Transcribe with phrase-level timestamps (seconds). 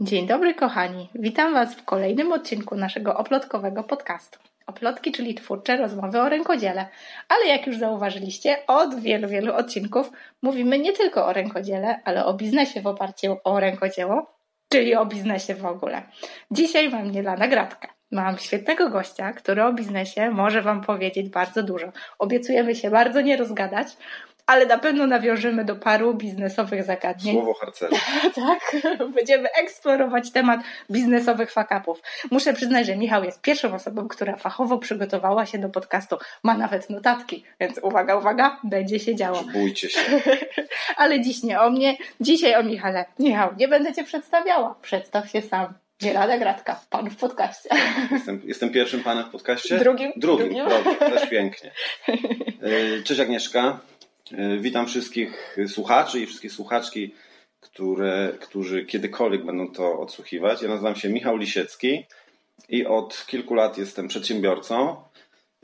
[0.00, 1.08] Dzień dobry, kochani.
[1.14, 4.38] Witam Was w kolejnym odcinku naszego oplotkowego podcastu.
[4.66, 6.86] Oplotki, czyli twórcze rozmowy o rękodziele.
[7.28, 10.10] Ale jak już zauważyliście, od wielu, wielu odcinków
[10.42, 14.26] mówimy nie tylko o rękodziele, ale o biznesie w oparciu o rękodzieło,
[14.72, 16.02] czyli o biznesie w ogóle.
[16.50, 17.88] Dzisiaj mam nie dla nagradkę.
[18.10, 21.92] Mam świetnego gościa, który o biznesie może Wam powiedzieć bardzo dużo.
[22.18, 23.88] Obiecujemy się bardzo nie rozgadać,
[24.48, 27.34] ale na pewno nawiążemy do paru biznesowych zagadnień.
[27.34, 27.96] Słowo harcerza.
[28.34, 28.76] tak,
[29.14, 30.60] będziemy eksplorować temat
[30.90, 32.02] biznesowych fakapów.
[32.30, 36.16] Muszę przyznać, że Michał jest pierwszą osobą, która fachowo przygotowała się do podcastu.
[36.42, 39.44] Ma nawet notatki, więc uwaga, uwaga, będzie się działo.
[39.52, 40.00] Bójcie się.
[40.96, 43.04] ale dziś nie o mnie, dzisiaj o Michale.
[43.18, 44.74] Michał, nie będę Cię przedstawiała.
[44.82, 45.74] Przedstaw się sam.
[46.00, 47.68] Dzielada Gratka, pan w podcaście.
[48.10, 49.78] Jestem, jestem pierwszym panem w podcaście?
[49.78, 50.12] Drugim.
[50.16, 50.96] Drugim, Drugim.
[50.98, 51.70] też pięknie.
[52.08, 53.80] E, cześć Agnieszka.
[54.32, 57.14] E, witam wszystkich słuchaczy i wszystkie słuchaczki,
[57.60, 60.62] które, którzy kiedykolwiek będą to odsłuchiwać.
[60.62, 62.04] Ja nazywam się Michał Lisiecki
[62.68, 64.96] i od kilku lat jestem przedsiębiorcą.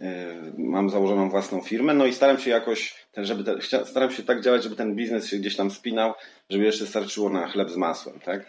[0.00, 4.40] E, mam założoną własną firmę, no i staram się jakoś, żeby te, staram się tak
[4.40, 6.14] działać, żeby ten biznes się gdzieś tam spinał,
[6.50, 8.46] żeby jeszcze starczyło na chleb z masłem, tak?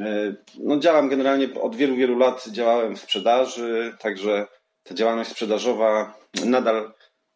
[0.00, 4.46] E, no działam generalnie od wielu, wielu lat działałem w sprzedaży, także
[4.82, 6.92] ta działalność sprzedażowa nadal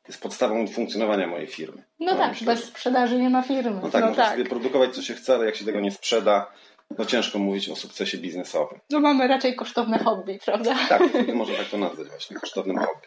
[0.08, 1.84] jest podstawą funkcjonowania mojej firmy.
[2.00, 3.80] No, no tak, myślę, bez sprzedaży nie ma firmy.
[3.82, 4.32] No tak, no można tak.
[4.32, 6.52] sobie produkować co się chce, ale jak się tego nie sprzeda,
[6.98, 8.80] no ciężko mówić o sukcesie biznesowym.
[8.90, 10.76] No mamy raczej kosztowne hobby, prawda?
[10.88, 11.02] Tak,
[11.34, 13.06] można tak to nazwać właśnie, kosztownym hobby.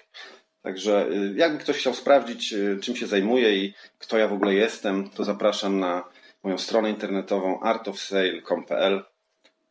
[0.62, 4.54] Także y, jakby ktoś chciał sprawdzić, y, czym się zajmuję i kto ja w ogóle
[4.54, 6.04] jestem, to zapraszam na
[6.44, 9.04] moją stronę internetową artofsale.pl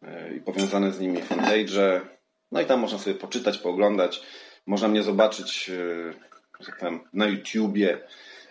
[0.03, 2.01] y, i powiązane z nimi fanpage.
[2.53, 4.23] No i tam można sobie poczytać, pooglądać.
[4.67, 5.71] Można mnie zobaczyć
[6.61, 7.99] że tak powiem, na YouTubie.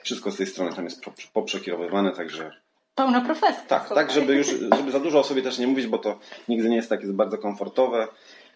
[0.03, 2.51] Wszystko z tej strony tam jest poprzekierowywane, także.
[2.95, 3.63] Pełna profesja.
[3.67, 6.69] Tak, tak, żeby już, żeby za dużo o sobie też nie mówić, bo to nigdy
[6.69, 8.07] nie jest takie bardzo komfortowe.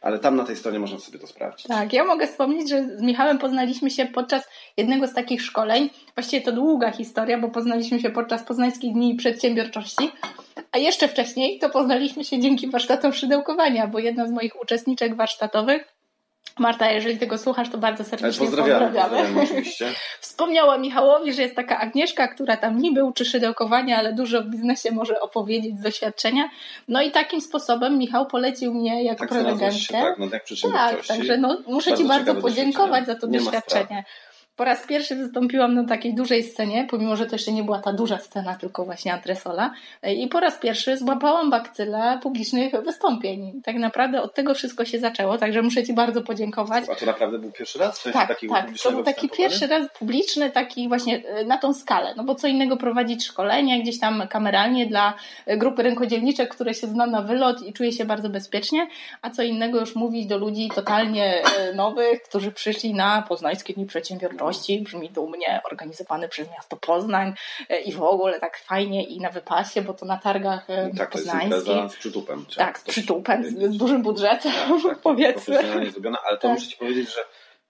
[0.02, 1.68] Ale tam na tej stronie można sobie to sprawdzić.
[1.68, 5.90] Tak, ja mogę wspomnieć, że z Michałem poznaliśmy się podczas jednego z takich szkoleń.
[6.16, 10.12] Właściwie to długa historia, bo poznaliśmy się podczas Poznańskich Dni Przedsiębiorczości.
[10.72, 15.99] A jeszcze wcześniej to poznaliśmy się dzięki warsztatom szydełkowania, bo jedna z moich uczestniczek warsztatowych
[16.60, 18.86] Marta, jeżeli tego słuchasz, to bardzo serdecznie pozdrawiamy.
[18.86, 19.18] pozdrawiamy.
[19.18, 19.94] pozdrawiamy oczywiście.
[20.22, 24.92] Wspomniała Michałowi, że jest taka Agnieszka, która tam niby uczy szydełkowania, ale dużo w biznesie
[24.92, 26.50] może opowiedzieć z doświadczenia.
[26.88, 30.02] No i takim sposobem Michał polecił mnie jako tak prelegentkę.
[30.02, 34.04] Tak, no jak tak, także no, muszę bardzo Ci bardzo podziękować za to nie doświadczenie
[34.60, 37.94] po raz pierwszy wystąpiłam na takiej dużej scenie, pomimo że to jeszcze nie była ta
[37.94, 39.74] duża scena, tylko właśnie antresola.
[40.04, 43.62] I po raz pierwszy złapałam bakcylę publicznych wystąpień.
[43.64, 46.84] Tak naprawdę od tego wszystko się zaczęło, także muszę Ci bardzo podziękować.
[46.92, 48.00] A to naprawdę był pierwszy raz?
[48.00, 48.70] W sensie tak, tak.
[48.84, 52.14] To był taki pierwszy raz publiczny, taki właśnie e, na tą skalę.
[52.18, 55.14] No bo co innego prowadzić szkolenie gdzieś tam kameralnie dla
[55.46, 58.88] e, grupy rękodzielniczek, które się zna na wylot i czuje się bardzo bezpiecznie,
[59.22, 63.86] a co innego już mówić do ludzi totalnie e, nowych, którzy przyszli na Poznańskie Dni
[63.86, 64.49] Przedsiębiorczości
[64.84, 67.34] brzmi dumnie, organizowany przez miasto Poznań
[67.70, 71.10] e, i w ogóle tak fajnie i na wypasie, bo to na targach e, tak,
[71.10, 71.76] poznańskich.
[71.76, 72.46] Jest z przytupem.
[72.58, 75.56] Tak, z przytupem, z, z dużym budżetem, tak, tak, powiedzmy.
[75.56, 76.52] Profesjonalnie zrobione, ale to tak.
[76.52, 77.22] muszę Ci powiedzieć, że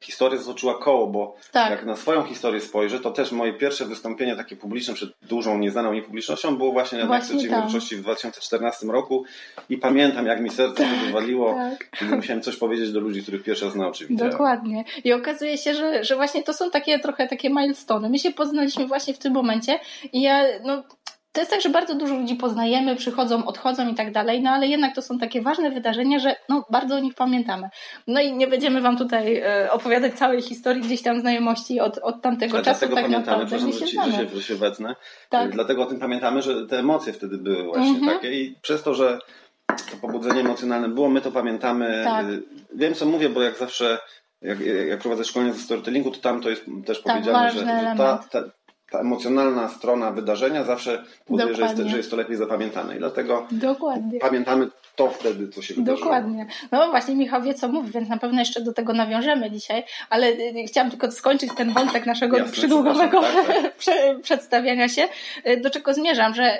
[0.02, 1.72] historia zatoczyła koło, bo tak.
[1.72, 5.92] jak na swoją historię spojrzę, to też moje pierwsze wystąpienie takie publiczne przed dużą, nieznaną
[5.92, 9.24] mi publicznością było właśnie na Dniach Przedsiębiorczości w 2014 roku
[9.70, 11.90] i pamiętam jak mi serce tak, wywaliło, tak.
[12.00, 14.32] kiedy musiałem coś powiedzieć do ludzi, których pierwszy raz na oczy widziałem.
[14.32, 14.84] Dokładnie.
[15.04, 18.10] I okazuje się, że, że właśnie to są takie trochę takie milestone.
[18.10, 19.80] My się poznaliśmy właśnie w tym momencie
[20.14, 20.84] i ja no,
[21.40, 24.68] to jest tak, że bardzo dużo ludzi poznajemy, przychodzą, odchodzą i tak dalej, no ale
[24.68, 27.70] jednak to są takie ważne wydarzenia, że no, bardzo o nich pamiętamy.
[28.08, 32.22] No i nie będziemy Wam tutaj e, opowiadać całej historii gdzieś tam znajomości od, od
[32.22, 32.80] tamtego ale czasu.
[32.80, 34.96] Dlatego tak pamiętamy, przepraszam, że, ci, że, się, że się wetnę.
[35.30, 35.52] Tak.
[35.52, 38.18] Dlatego o tym pamiętamy, że te emocje wtedy były właśnie mhm.
[38.18, 39.20] takie i przez to, że
[39.92, 42.02] to pobudzenie emocjonalne było, my to pamiętamy.
[42.06, 42.26] Tak.
[42.76, 44.00] Wiem co mówię, bo jak zawsze
[44.42, 47.94] jak, jak prowadzę szkolenie ze storytellingu, to tam to jest też tak, powiedziane, że, że
[47.98, 48.44] ta, ta,
[48.92, 52.96] ta emocjonalna strona wydarzenia zawsze powoduje, że jest, że jest to lepiej zapamiętane.
[52.96, 54.20] I dlatego Dokładnie.
[54.20, 56.06] pamiętamy to wtedy, co się wydarzyło.
[56.06, 56.46] Dokładnie.
[56.72, 60.28] No właśnie Michał wie, co mówi, więc na pewno jeszcze do tego nawiążemy dzisiaj, ale
[60.28, 63.46] y, y, chciałam tylko skończyć ten wątek naszego Jasne, przydługowego tak,
[63.86, 64.22] tak.
[64.28, 65.08] przedstawiania się.
[65.48, 66.60] Y, do czego zmierzam, że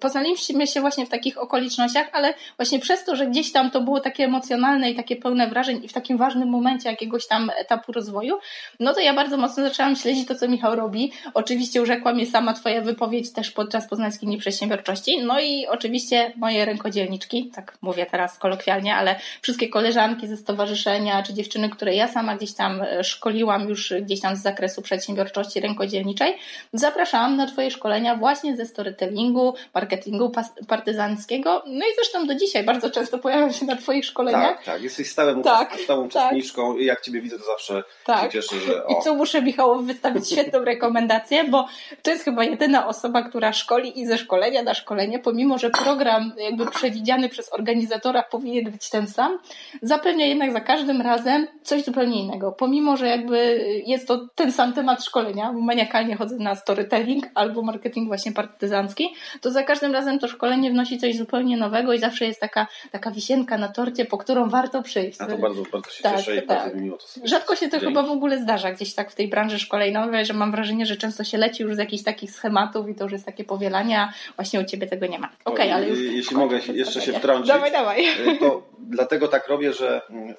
[0.00, 4.00] poznaliśmy się właśnie w takich okolicznościach, ale właśnie przez to, że gdzieś tam to było
[4.00, 8.38] takie emocjonalne i takie pełne wrażeń i w takim ważnym momencie jakiegoś tam etapu rozwoju,
[8.80, 11.12] no to ja bardzo mocno zaczęłam śledzić to, co Michał robi.
[11.34, 15.24] Oczywiście oczywiście urzekła mnie sama Twoja wypowiedź też podczas Poznańskiej Dni Przedsiębiorczości.
[15.24, 21.34] No i oczywiście moje rękodzielniczki, tak mówię teraz kolokwialnie, ale wszystkie koleżanki ze stowarzyszenia, czy
[21.34, 26.36] dziewczyny, które ja sama gdzieś tam e, szkoliłam już gdzieś tam z zakresu przedsiębiorczości rękodzielniczej,
[26.72, 30.32] zapraszałam na Twoje szkolenia właśnie ze storytellingu, marketingu
[30.68, 31.62] partyzanckiego.
[31.66, 34.56] No i zresztą do dzisiaj bardzo często pojawiam się na Twoich szkoleniach.
[34.56, 34.82] Tak, tak.
[34.82, 36.10] Jesteś stałym, tak, stałą tak.
[36.10, 38.22] uczestniczką i jak Ciebie widzę, to zawsze tak.
[38.22, 38.92] się cieszę, że o.
[38.92, 41.59] I tu muszę Michałowi wystawić świetną rekomendację, bo
[42.02, 46.32] to jest chyba jedyna osoba, która szkoli i ze szkolenia na szkolenie, pomimo, że program
[46.38, 49.38] jakby przewidziany przez organizatora powinien być ten sam,
[49.82, 52.52] zapewnia jednak za każdym razem coś zupełnie innego.
[52.52, 58.08] Pomimo, że jakby jest to ten sam temat szkolenia, maniakalnie chodzę na storytelling albo marketing
[58.08, 62.40] właśnie partyzancki, to za każdym razem to szkolenie wnosi coś zupełnie nowego i zawsze jest
[62.40, 65.20] taka, taka wisienka na torcie, po którą warto przyjść.
[65.20, 66.58] A to bardzo, bardzo się tak, cieszę i tak.
[66.58, 67.86] bardzo miło to sobie Rzadko się to Dzięki.
[67.86, 71.24] chyba w ogóle zdarza gdzieś tak w tej branży szkoleniowej, że mam wrażenie, że często
[71.24, 74.60] się leci już z jakichś takich schematów i to już jest takie powielanie, a właśnie
[74.60, 75.28] u Ciebie tego nie ma.
[75.44, 75.98] Okej, okay, ale już...
[75.98, 77.48] Jeśli mogę jeszcze się wtrącić.
[77.48, 78.04] Dawaj, dawaj.
[78.40, 80.34] To dlatego tak robię, że mm,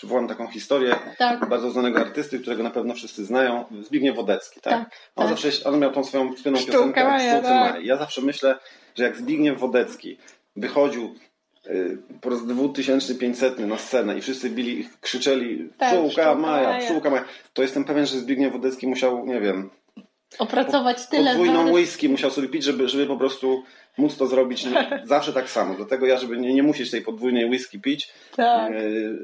[0.00, 1.48] przywołam taką historię tak.
[1.48, 4.60] bardzo znanego artysty, którego na pewno wszyscy znają, Zbigniew Wodecki.
[4.60, 4.72] Tak?
[4.72, 5.38] tak on tak.
[5.38, 7.84] zawsze on miał tą swoją słynną piosenkę Maja, tak.
[7.84, 8.58] Ja zawsze myślę,
[8.94, 10.18] że jak Zbigniew Wodecki
[10.56, 11.14] wychodził
[11.66, 17.24] y, po raz 2500 na scenę i wszyscy bili, krzyczeli tak, pszczółka Maja, pszczółka Maja,
[17.52, 19.70] to jestem pewien, że Zbigniew Wodecki musiał, nie wiem,
[20.38, 21.30] opracować tyle.
[21.30, 23.64] Podwójną whisky musiał sobie pić, żeby, żeby po prostu
[24.00, 24.66] móc to zrobić
[25.04, 25.74] zawsze tak samo.
[25.74, 28.72] Dlatego ja, żeby nie, nie musieć tej podwójnej whisky pić, tak.
[28.72, 28.80] E,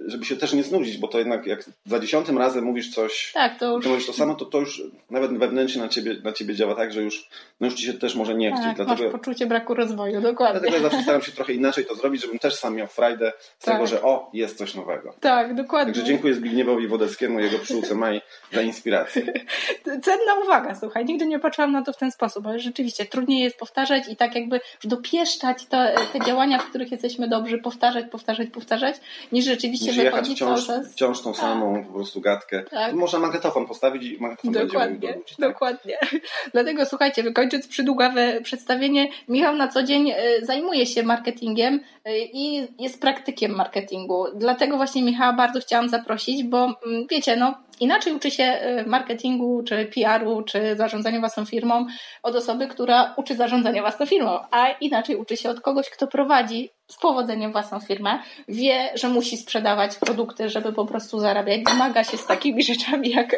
[0.07, 3.59] żeby się też nie znudzić, bo to jednak jak za dziesiątym razem mówisz coś, tak,
[3.59, 3.87] to, już...
[3.87, 7.03] mówisz to samo, to to już nawet wewnętrznie na ciebie, na ciebie działa tak, że
[7.03, 7.29] już,
[7.61, 8.65] no już ci się też może nie chcieć.
[8.65, 10.61] Tak, dlatego, masz poczucie braku rozwoju, dokładnie.
[10.61, 13.65] Dlatego ja zawsze staram się trochę inaczej to zrobić, żebym też sam miał frajdę z
[13.65, 13.75] tak.
[13.75, 15.15] tego, że o, jest coś nowego.
[15.21, 15.95] Tak, dokładnie.
[15.95, 18.21] Także dziękuję Zbigniewowi Wodeckiemu, jego przyłce Maj
[18.53, 19.23] za inspirację.
[20.05, 23.59] Cenna uwaga, słuchaj, nigdy nie patrzyłam na to w ten sposób, ale rzeczywiście trudniej jest
[23.59, 28.97] powtarzać i tak jakby dopieszczać te, te działania, w których jesteśmy dobrzy, powtarzać, powtarzać, powtarzać,
[29.33, 30.93] niż rzeczywiście niż wychodzić wciąż, cały czas.
[30.93, 31.87] wciąż tą samą tak.
[31.87, 32.63] po prostu gadkę.
[32.71, 32.93] Tak.
[32.93, 35.51] Można magnetofon postawić i magnetofon dokładnie, będzie tak?
[35.51, 35.99] Dokładnie.
[36.53, 42.69] Dlatego słuchajcie, wykończąc przydługawe przedstawienie, Michał na co dzień e, zajmuje się marketingiem e, i
[42.79, 44.27] jest praktykiem marketingu.
[44.35, 49.63] Dlatego właśnie Michała bardzo chciałam zaprosić, bo mm, wiecie, no Inaczej uczy się y, marketingu,
[49.63, 51.87] czy PR-u, czy zarządzania własną firmą
[52.23, 56.71] od osoby, która uczy zarządzania własną firmą, a inaczej uczy się od kogoś, kto prowadzi
[56.89, 58.19] z powodzeniem własną firmę,
[58.49, 63.37] wie, że musi sprzedawać produkty, żeby po prostu zarabiać, zmaga się z takimi rzeczami jak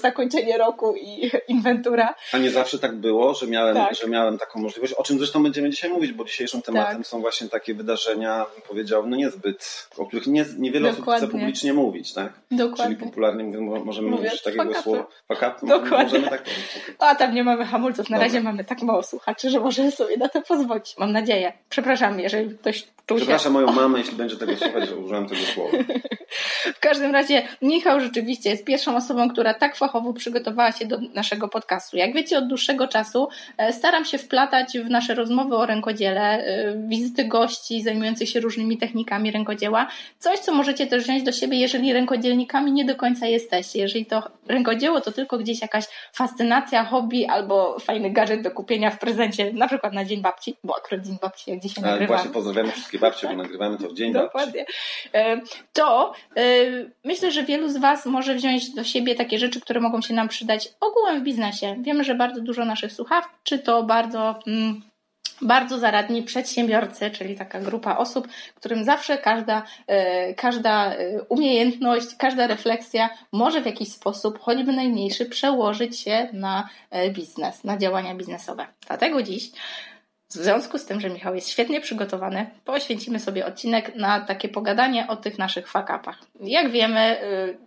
[0.00, 2.14] zakończenie roku i inwentura.
[2.32, 3.94] A nie zawsze tak było, że miałem, tak.
[3.94, 7.06] że miałem taką możliwość, o czym zresztą będziemy dzisiaj mówić, bo dzisiejszym tematem tak.
[7.06, 11.14] są właśnie takie wydarzenia, powiedziałbym, no niezbyt, o których nie, niewiele Dokładnie.
[11.14, 12.32] osób chce publicznie mówić, tak?
[12.50, 12.96] Dokładnie.
[12.96, 13.44] Czyli popularnie
[13.84, 16.04] możemy Mówię, mówić takiego słowa fuck Dokładnie.
[16.04, 16.82] Możemy tak powiedzieć.
[16.98, 18.26] A tam nie mamy hamulców, na Dobra.
[18.26, 21.52] razie mamy tak mało słuchaczy, że możemy sobie na to pozwolić, mam nadzieję.
[21.68, 22.82] Przepraszam, jeżeli ktoś
[23.16, 25.78] Przepraszam moją mamę, jeśli będzie tego słuchać, że użyłem tego słowa.
[26.74, 31.48] W każdym razie Michał rzeczywiście jest pierwszą osobą, która tak fachowo przygotowała się do naszego
[31.48, 31.96] podcastu.
[31.96, 33.28] Jak wiecie, od dłuższego czasu
[33.58, 38.78] e, staram się wplatać w nasze rozmowy o rękodziele, e, wizyty gości zajmujących się różnymi
[38.78, 39.86] technikami rękodzieła.
[40.18, 43.78] Coś, co możecie też wziąć do siebie, jeżeli rękodzielnikami nie do końca jesteście.
[43.78, 48.98] Jeżeli to rękodzieło to tylko gdzieś jakaś fascynacja, hobby albo fajny gadżet do kupienia w
[48.98, 52.06] prezencie, na przykład na Dzień Babci, bo akurat Dzień Babci jak dzisiaj nagrywamy.
[52.06, 54.60] Właśnie pozdrawiamy wszystkie babcie, bo nagrywamy to w Dzień Dokładnie.
[54.60, 55.08] Babci.
[55.14, 55.40] E,
[55.72, 56.12] to
[57.04, 60.28] myślę, że wielu z Was może wziąć do siebie takie rzeczy, które mogą się nam
[60.28, 61.76] przydać ogółem w biznesie.
[61.82, 64.38] Wiemy, że bardzo dużo naszych słuchaczy to bardzo.
[64.46, 64.82] Mm,
[65.42, 72.46] bardzo zaradni przedsiębiorcy, czyli taka grupa osób, którym zawsze każda, e, każda e, umiejętność, każda
[72.46, 78.66] refleksja może w jakiś sposób, choćby najmniejszy, przełożyć się na e, biznes, na działania biznesowe.
[78.86, 79.50] Dlatego dziś
[80.30, 85.06] w związku z tym, że Michał jest świetnie przygotowany, poświęcimy sobie odcinek na takie pogadanie
[85.08, 86.18] o tych naszych fakapach.
[86.40, 87.58] Jak wiemy, y,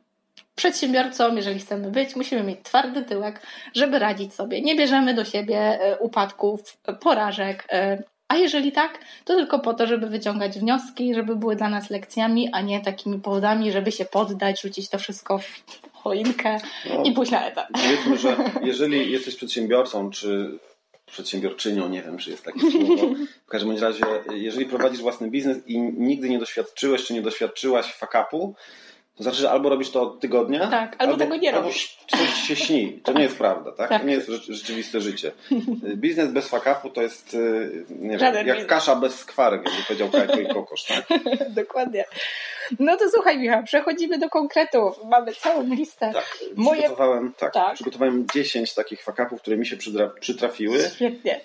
[0.55, 3.41] przedsiębiorcą, jeżeli chcemy być, musimy mieć twardy tyłek,
[3.75, 4.61] żeby radzić sobie.
[4.61, 7.67] Nie bierzemy do siebie y, upadków, porażek,
[7.99, 11.89] y, a jeżeli tak, to tylko po to, żeby wyciągać wnioski, żeby były dla nas
[11.89, 16.57] lekcjami, a nie takimi powodami, żeby się poddać, rzucić to wszystko w choinkę
[16.89, 17.67] no, i pójść na etap.
[17.73, 18.37] Powiedzmy, że
[18.71, 20.59] jeżeli jesteś przedsiębiorcą, czy
[21.05, 23.15] przedsiębiorczynią, nie wiem, czy jest takie słowo.
[23.45, 28.55] W każdym razie, jeżeli prowadzisz własny biznes i nigdy nie doświadczyłeś, czy nie doświadczyłaś fakapu,
[29.15, 31.97] to znaczy, że albo robisz to od tygodnia, tak, albo, albo tego nie robisz.
[32.11, 33.01] Albo coś się śni.
[33.03, 33.89] To nie jest prawda, tak?
[33.89, 34.01] tak?
[34.01, 35.31] To nie jest rzeczywiste życie.
[35.95, 37.37] Biznes bez fakapu to jest
[37.89, 41.07] nie wiem, jak kasza bez skwarek, jakby powiedział Kajko i Kokosz, tak?
[41.49, 42.05] Dokładnie.
[42.79, 44.99] No to słuchaj, Michał, przechodzimy do konkretów.
[45.05, 46.11] Mamy całą listę.
[46.13, 46.79] Tak, Moje...
[46.81, 47.73] przygotowałem, tak, tak.
[47.73, 49.77] przygotowałem 10 takich fakapów, które mi się
[50.19, 50.79] przytrafiły.
[50.95, 51.41] Świetnie.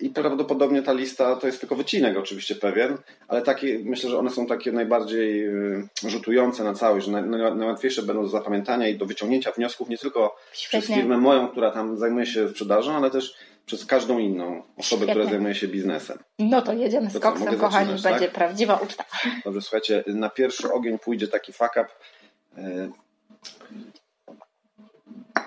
[0.00, 2.96] I prawdopodobnie ta lista to jest tylko wycinek, oczywiście pewien,
[3.28, 8.22] ale takie, myślę, że one są takie najbardziej y, rzutujące na całość, że najłatwiejsze będą
[8.22, 10.80] do zapamiętania i do wyciągnięcia wniosków nie tylko Świetnie.
[10.80, 13.34] przez firmę moją, która tam zajmuje się sprzedażą, ale też
[13.66, 15.14] przez każdą inną osobę, Świetnie.
[15.14, 16.18] która zajmuje się biznesem.
[16.38, 18.34] No to jedziemy z koksem, kochani, zaczynać, będzie tak?
[18.34, 19.04] prawdziwa uczta.
[19.44, 21.86] Dobrze, słuchajcie, na pierwszy ogień pójdzie taki fuck up.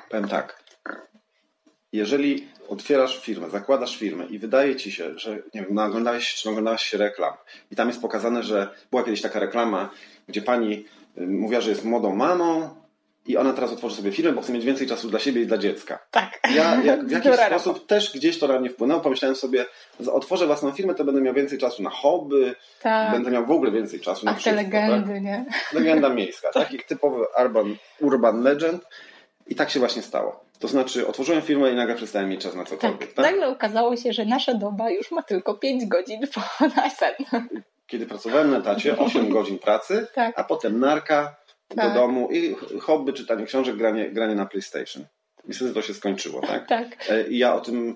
[0.10, 0.64] Powiem tak.
[1.94, 6.82] Jeżeli otwierasz firmę, zakładasz firmę i wydaje ci się, że nie wiem, naoglądałeś czy naoglądałeś
[6.82, 7.34] się reklam
[7.72, 9.90] i tam jest pokazane, że była kiedyś taka reklama,
[10.28, 10.86] gdzie pani
[11.18, 12.76] mówiła, że jest młodą mamą,
[13.26, 15.58] i ona teraz otworzy sobie firmę, bo chce mieć więcej czasu dla siebie i dla
[15.58, 16.00] dziecka.
[16.12, 16.40] Tak.
[16.56, 19.02] Ja jak, w jakiś sposób też gdzieś to na mnie wpłynęło.
[19.02, 19.66] Pomyślałem sobie,
[20.00, 23.12] że otworzę własną firmę, to będę miał więcej czasu na hobby, tak.
[23.12, 24.62] będę miał w ogóle więcej czasu na Ach, wszystko.
[24.62, 25.24] te legendy, tak?
[25.24, 25.46] nie?
[25.74, 26.64] Legenda miejska, tak.
[26.64, 28.86] taki typowy urban, urban legend.
[29.48, 30.46] I tak się właśnie stało.
[30.60, 33.00] To znaczy, otworzyłem firmę i nagle przestałem mieć czas na cokolwiek.
[33.00, 33.26] Tak, tak?
[33.26, 36.42] Nagle okazało się, że nasza doba już ma tylko 5 godzin po
[37.00, 37.42] sen.
[37.88, 40.40] Kiedy pracowałem na etacie, 8 godzin pracy, tak.
[40.40, 41.36] a potem narka,
[41.68, 41.94] tak.
[41.94, 45.06] do domu i hobby, czytanie książek, granie, granie na PlayStation.
[45.48, 46.68] I wtedy to się skończyło, tak?
[46.78, 47.10] tak.
[47.10, 47.96] E, I ja o tym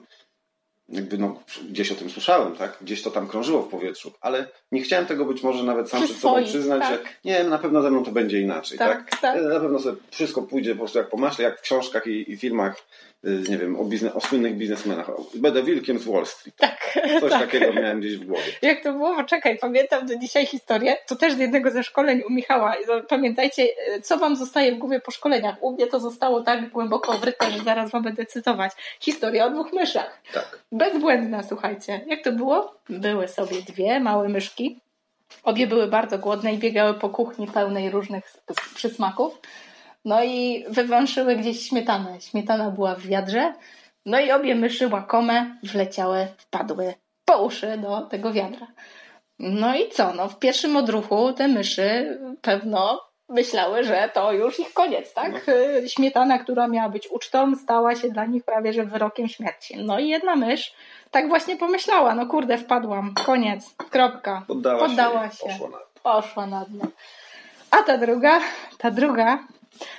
[0.89, 2.77] jakby no, gdzieś o tym słyszałem, tak?
[2.81, 6.17] Gdzieś to tam krążyło w powietrzu, ale nie chciałem tego być może nawet sam przed
[6.17, 6.89] sobą przyznać, tak.
[6.91, 9.09] że nie, na pewno ze mną to będzie inaczej, tak?
[9.09, 9.19] tak?
[9.21, 9.38] tak.
[9.38, 12.31] E, na pewno sobie wszystko pójdzie po prostu jak po maśle, jak w książkach i,
[12.31, 12.75] i filmach
[13.23, 15.11] nie wiem, o, biznes, o słynnych biznesmenach.
[15.35, 16.55] Będę wilkiem z Wall Street.
[16.57, 16.99] Tak.
[17.19, 17.41] Coś tak.
[17.41, 18.43] takiego miałem gdzieś w głowie.
[18.61, 19.23] Jak to było?
[19.23, 22.75] Czekaj, pamiętam do dzisiaj historię, to też z jednego ze szkoleń u Michała.
[23.09, 25.55] Pamiętajcie, y, co wam zostaje w głowie po szkoleniach.
[25.61, 28.71] U mnie to zostało tak głęboko wryte, że zaraz wam będę cytować.
[28.99, 30.21] Historia o dwóch myszach.
[30.33, 30.59] Tak.
[30.71, 32.01] Bezbłędna, słuchajcie.
[32.07, 32.75] Jak to było?
[32.89, 34.79] Były sobie dwie małe myszki.
[35.43, 38.38] Obie były bardzo głodne i biegały po kuchni pełnej różnych
[38.75, 39.39] przysmaków.
[40.06, 42.22] No i wywąszyły gdzieś śmietanę.
[42.22, 43.53] Śmietana była w wiadrze.
[44.06, 46.94] No i obie myszy łakome wleciały, wpadły
[47.25, 48.68] po uszy do tego wiadra.
[49.39, 50.13] No i co?
[50.13, 55.32] No w pierwszym odruchu te myszy pewno myślały, że to już ich koniec, tak?
[55.32, 55.88] No.
[55.88, 59.77] Śmietana, która miała być ucztą, stała się dla nich prawie że wyrokiem śmierci.
[59.77, 60.74] No i jedna mysz
[61.12, 64.44] tak właśnie pomyślała, no kurde, wpadłam, koniec, kropka.
[64.48, 65.46] Poddała, Poddała się, się.
[65.46, 66.86] Poszła, na poszła na dno.
[67.72, 68.39] A ta druga,
[68.77, 69.39] ta druga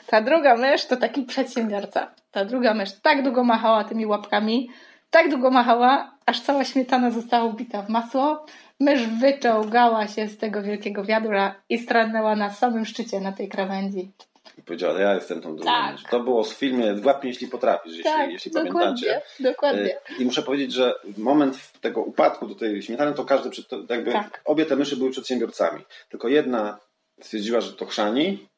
[0.06, 2.14] ta druga mysz to taki przedsiębiorca.
[2.30, 4.70] Ta druga mysz tak długo machała tymi łapkami,
[5.10, 8.46] tak długo machała, aż cała śmietana została ubita w masło.
[8.80, 14.10] Mysz wyczołgała się z tego wielkiego wiadra i stanęła na samym szczycie, na tej krawędzi.
[14.58, 16.10] I powiedziała, ja jestem tą drugą tak.
[16.10, 19.22] To było w filmie Dwa jeśli potrafisz, tak, jeśli, jeśli dokładnie, pamiętacie.
[19.40, 19.96] Dokładnie.
[20.18, 23.50] I muszę powiedzieć, że moment tego upadku do tej śmietany, to każdy,
[23.88, 24.40] jakby tak.
[24.44, 25.84] obie te myszy były przedsiębiorcami.
[26.08, 26.78] Tylko jedna
[27.20, 28.48] stwierdziła, że to chrzani,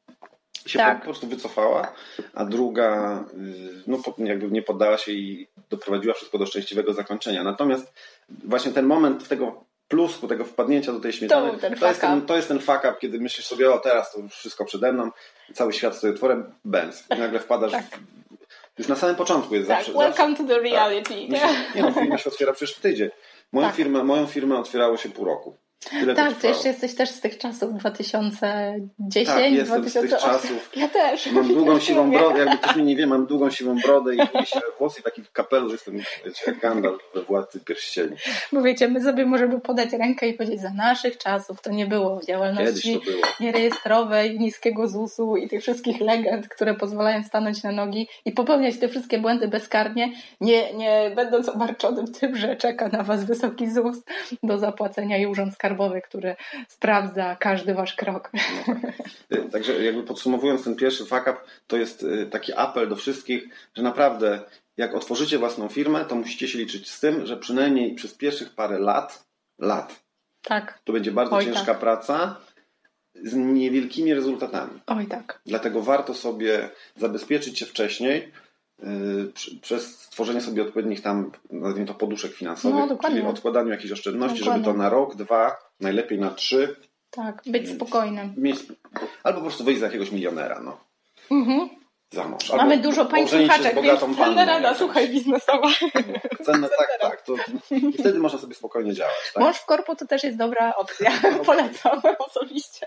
[0.67, 0.99] się tak.
[0.99, 1.93] po prostu wycofała,
[2.35, 7.45] a druga y, no, jakby nie poddała się i doprowadziła wszystko do szczęśliwego zakończenia.
[7.45, 7.93] Natomiast
[8.29, 12.37] właśnie ten moment tego plusku, tego wpadnięcia do tej śmietany, to, to, jest, ten, to
[12.37, 15.11] jest ten fuck up, kiedy myślisz sobie, o teraz to już wszystko przede mną,
[15.55, 17.05] cały świat stoi otworem, bęc.
[17.17, 17.85] I nagle wpadasz tak.
[18.79, 19.93] Już na samym początku jest tak, zawsze.
[19.93, 21.15] Welcome zawsze, to the reality.
[21.15, 21.29] Tak.
[21.29, 23.09] Myślę, nie no, firma się otwiera przecież w tydzień.
[23.53, 23.77] Moją, tak.
[23.77, 25.57] firmę, moją firmę otwierało się pół roku.
[25.91, 29.91] Tyle tak, ty jeszcze jesteś też z tych czasów 2010, tak, jestem 2008.
[29.91, 30.71] z tych czasów.
[30.77, 31.33] Ja też.
[31.33, 34.67] Mam długą siwą brodę, jakby ktoś mnie nie wie, mam długą siwą brodę i siwe
[34.79, 38.17] włosy i taki kapelusz, jestem wiecie, Gandalf we Władcy Pierścieni.
[38.53, 42.21] Bo wiecie, my sobie możemy podać rękę i powiedzieć, za naszych czasów to nie było
[42.29, 43.19] działalności było.
[43.41, 48.89] nierejestrowej, niskiego ZUS-u i tych wszystkich legend, które pozwalają stanąć na nogi i popełniać te
[48.89, 53.97] wszystkie błędy bezkarnie, nie, nie będąc obarczonym tym, że czeka na was wysoki ZUS
[54.43, 55.72] do zapłacenia i urząd skarbowy
[56.02, 56.37] który
[56.69, 58.31] sprawdza każdy wasz krok.
[59.31, 61.37] No Także jakby podsumowując ten pierwszy fuck up,
[61.67, 64.41] to jest y, taki apel do wszystkich, że naprawdę
[64.76, 68.79] jak otworzycie własną firmę, to musicie się liczyć z tym, że przynajmniej przez pierwszych parę
[68.79, 69.25] lat,
[69.59, 70.02] lat,
[70.43, 70.79] tak.
[70.85, 71.79] to będzie bardzo Oj, ciężka tak.
[71.79, 72.37] praca
[73.14, 74.81] z niewielkimi rezultatami.
[74.87, 75.41] Oj tak.
[75.47, 78.42] Dlatego warto sobie zabezpieczyć się wcześniej, Y,
[79.61, 84.65] przez stworzenie sobie odpowiednich tam, nazwijmy to, poduszek finansowych, no, czyli odkładaniu jakichś oszczędności, dokładnie.
[84.65, 86.77] żeby to na rok, dwa, najlepiej na trzy.
[87.11, 88.35] Tak, być spokojnym.
[88.37, 88.59] Mieć,
[89.23, 90.79] albo po prostu wyjść za jakiegoś milionera, no.
[91.31, 91.69] Mhm.
[92.12, 92.51] Za mąż.
[92.51, 95.69] Albo Mamy dużo pań słuchaczek, więc cenna rada, słuchaj, biznesowa.
[96.45, 97.23] Cenne, tak, tak.
[97.23, 97.35] To,
[97.99, 99.33] wtedy można sobie spokojnie działać.
[99.35, 99.45] Tak?
[99.45, 101.11] Mąż w korpo to też jest dobra opcja.
[101.47, 102.87] Polecam osobiście.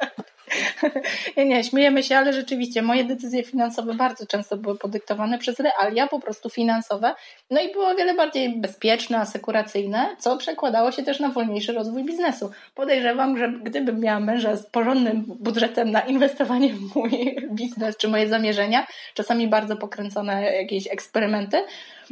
[1.38, 6.08] nie, nie, śmiejemy się, ale rzeczywiście moje decyzje finansowe bardzo często były podyktowane przez realia
[6.08, 7.16] po prostu finansowe.
[7.50, 12.04] No i było o wiele bardziej bezpieczne, asekuracyjne, co przekładało się też na wolniejszy rozwój
[12.04, 12.52] biznesu.
[12.75, 18.28] Podejrzewam, że gdybym miała męża z porządnym budżetem na inwestowanie w mój biznes czy moje
[18.28, 21.64] zamierzenia, czasami bardzo pokręcone jakieś eksperymenty,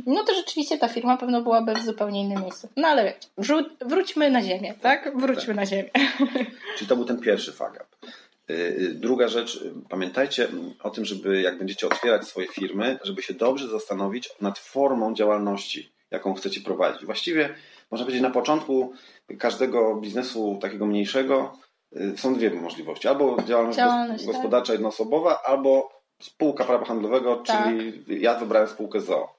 [0.06, 2.70] no to rzeczywiście ta firma pewno byłaby w zupełnie innym miejscu.
[2.78, 3.14] No ale
[3.82, 5.18] wróćmy na ziemię, tak?
[5.18, 5.56] Wróćmy tak.
[5.56, 5.90] na ziemię.
[6.78, 7.93] Czyli to był ten pierwszy y,
[8.94, 10.48] druga rzecz, y, pamiętajcie
[10.84, 15.92] o tym, żeby jak będziecie otwierać swoje firmy, żeby się dobrze zastanowić nad formą działalności,
[16.12, 17.06] jaką chcecie prowadzić.
[17.06, 17.56] Właściwie
[17.92, 18.94] można powiedzieć na początku
[19.40, 21.58] każdego biznesu takiego mniejszego
[22.18, 23.08] są dwie możliwości.
[23.08, 24.34] Albo działalność, działalność tak.
[24.34, 24.74] gospodarcza tak?
[24.74, 25.90] jednoosobowa, albo
[26.22, 27.64] spółka prawa handlowego, tak.
[27.64, 29.38] czyli ja wybrałem spółkę ZOO.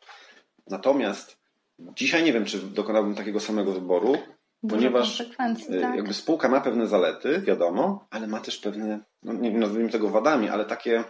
[0.66, 1.36] Natomiast
[1.78, 4.16] dzisiaj nie wiem, czy dokonałbym takiego samego wyboru,
[4.64, 5.96] Dużo ponieważ y, tak.
[5.96, 10.08] jakby spółka ma pewne zalety, wiadomo, ale ma też pewne, no nie wiem, nazwijmy tego
[10.08, 11.04] wadami, ale takie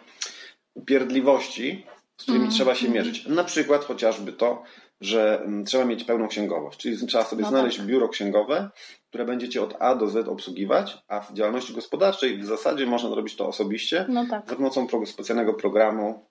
[0.75, 2.55] upierdliwości, z którymi mm.
[2.55, 3.07] trzeba się mhm.
[3.07, 3.27] mierzyć.
[3.27, 4.63] Na przykład chociażby to,
[5.01, 7.87] że mm, trzeba mieć pełną księgowość, czyli trzeba sobie no znaleźć tak.
[7.87, 8.71] biuro księgowe,
[9.09, 13.37] które będziecie od A do Z obsługiwać, a w działalności gospodarczej w zasadzie można zrobić
[13.37, 14.49] to osobiście no tak.
[14.49, 16.27] za pomocą specjalnego programu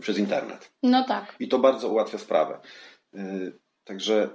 [0.00, 0.72] przez internet.
[0.82, 1.34] No tak.
[1.40, 2.60] I to bardzo ułatwia sprawę.
[3.14, 4.28] Y, także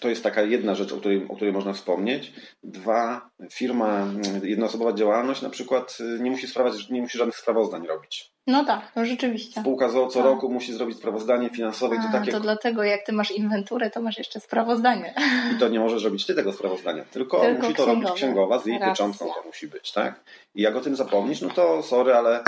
[0.00, 2.32] to jest taka jedna rzecz, o której, o której można wspomnieć.
[2.62, 4.06] Dwa, firma,
[4.42, 8.32] jednoosobowa działalność na przykład y, nie musi, sprawać, nie musi żadnych sprawozdań robić.
[8.46, 9.60] No tak, no rzeczywiście.
[9.60, 10.28] Spółka ZOO co tak.
[10.28, 11.96] roku musi zrobić sprawozdanie finansowe.
[12.00, 12.32] A, to, takie...
[12.32, 15.14] to dlatego jak ty masz inwenturę, to masz jeszcze sprawozdanie.
[15.56, 18.66] I to nie możesz robić ty tego sprawozdania, tylko, tylko musi to robić księgowa z
[18.66, 20.20] jej pieczątką to musi być, tak?
[20.54, 22.42] I jak o tym zapomnisz, no to sorry, ale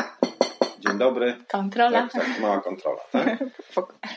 [0.80, 1.36] Dzień dobry.
[1.48, 2.02] Kontrola.
[2.02, 3.00] Tak, tak mała kontrola.
[3.12, 3.38] Tak?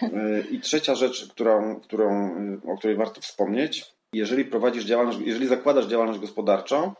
[0.03, 3.85] Y, I trzecia rzecz, którą, którą, y, o której warto wspomnieć.
[4.13, 6.93] Jeżeli prowadzisz działalność, jeżeli zakładasz działalność gospodarczą,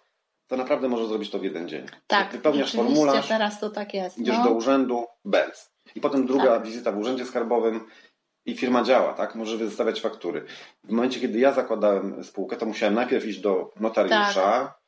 [0.48, 1.86] to naprawdę możesz zrobić to w jeden dzień.
[2.08, 2.32] Tak.
[2.32, 3.28] Wypełniasz formularz.
[3.28, 4.18] teraz to tak jest.
[4.18, 4.44] Idziesz no.
[4.44, 5.72] do urzędu, bez.
[5.96, 6.64] I potem druga tak.
[6.64, 7.88] wizyta w urzędzie skarbowym
[8.46, 9.36] i firma działa, tak?
[9.36, 10.46] Może wystawiać faktury.
[10.84, 14.80] W momencie, kiedy ja zakładałem spółkę, to musiałem najpierw iść do notariusza, tak.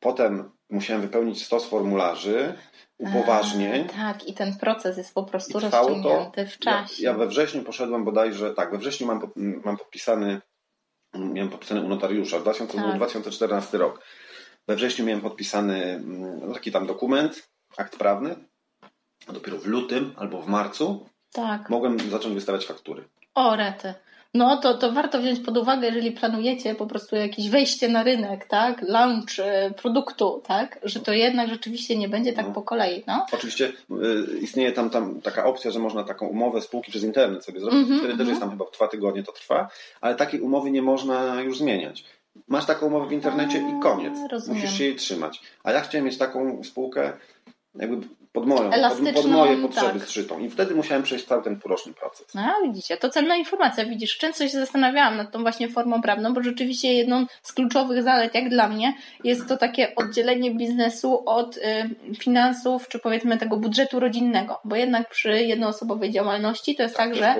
[0.00, 2.54] potem musiałem wypełnić stos formularzy,
[3.00, 3.86] upoważnień.
[3.90, 7.02] A, tak, i ten proces jest po prostu rozciągnięty w czasie.
[7.02, 9.30] Ja, ja, we wrześniu poszedłem bodajże, tak, we wrześniu mam,
[9.64, 10.40] mam podpisany,
[11.14, 12.96] miałem podpisany u notariusza, 2000, tak.
[12.96, 14.04] 2014 rok.
[14.68, 18.36] We wrześniu miałem podpisany no, taki tam dokument, akt prawny,
[19.26, 21.70] a dopiero w lutym albo w marcu tak.
[21.70, 23.08] mogłem zacząć wystawiać faktury.
[23.34, 23.94] O, rety.
[24.34, 28.46] No to, to warto wziąć pod uwagę, jeżeli planujecie po prostu jakieś wejście na rynek,
[28.46, 32.52] tak, launch e, produktu, tak, że to jednak rzeczywiście nie będzie tak no.
[32.52, 33.02] po kolei.
[33.06, 33.26] No.
[33.32, 37.60] Oczywiście y, istnieje tam, tam taka opcja, że można taką umowę spółki przez internet sobie
[37.60, 38.18] zrobić, mm -hmm, wtedy mm -hmm.
[38.18, 39.68] też jest tam chyba dwa tygodnie to trwa,
[40.00, 42.04] ale takiej umowy nie można już zmieniać.
[42.48, 44.18] Masz taką umowę w internecie i koniec.
[44.30, 44.60] Rozumiem.
[44.60, 45.42] Musisz się jej trzymać.
[45.64, 47.12] A ja chciałem mieć taką spółkę
[47.74, 50.08] jakby pod, moją, pod, pod moje potrzeby tak.
[50.08, 50.38] zszytą.
[50.38, 52.34] I wtedy musiałem przejść cały ten półroczny proces.
[52.34, 53.84] No, widzicie, to cenna informacja.
[53.84, 58.34] Widzisz, często się zastanawiałam nad tą właśnie formą prawną, bo rzeczywiście jedną z kluczowych zalet,
[58.34, 61.60] jak dla mnie, jest to takie oddzielenie biznesu od y,
[62.18, 67.18] finansów, czy powiedzmy tego budżetu rodzinnego, bo jednak przy jednoosobowej działalności to jest tak, tak
[67.18, 67.34] że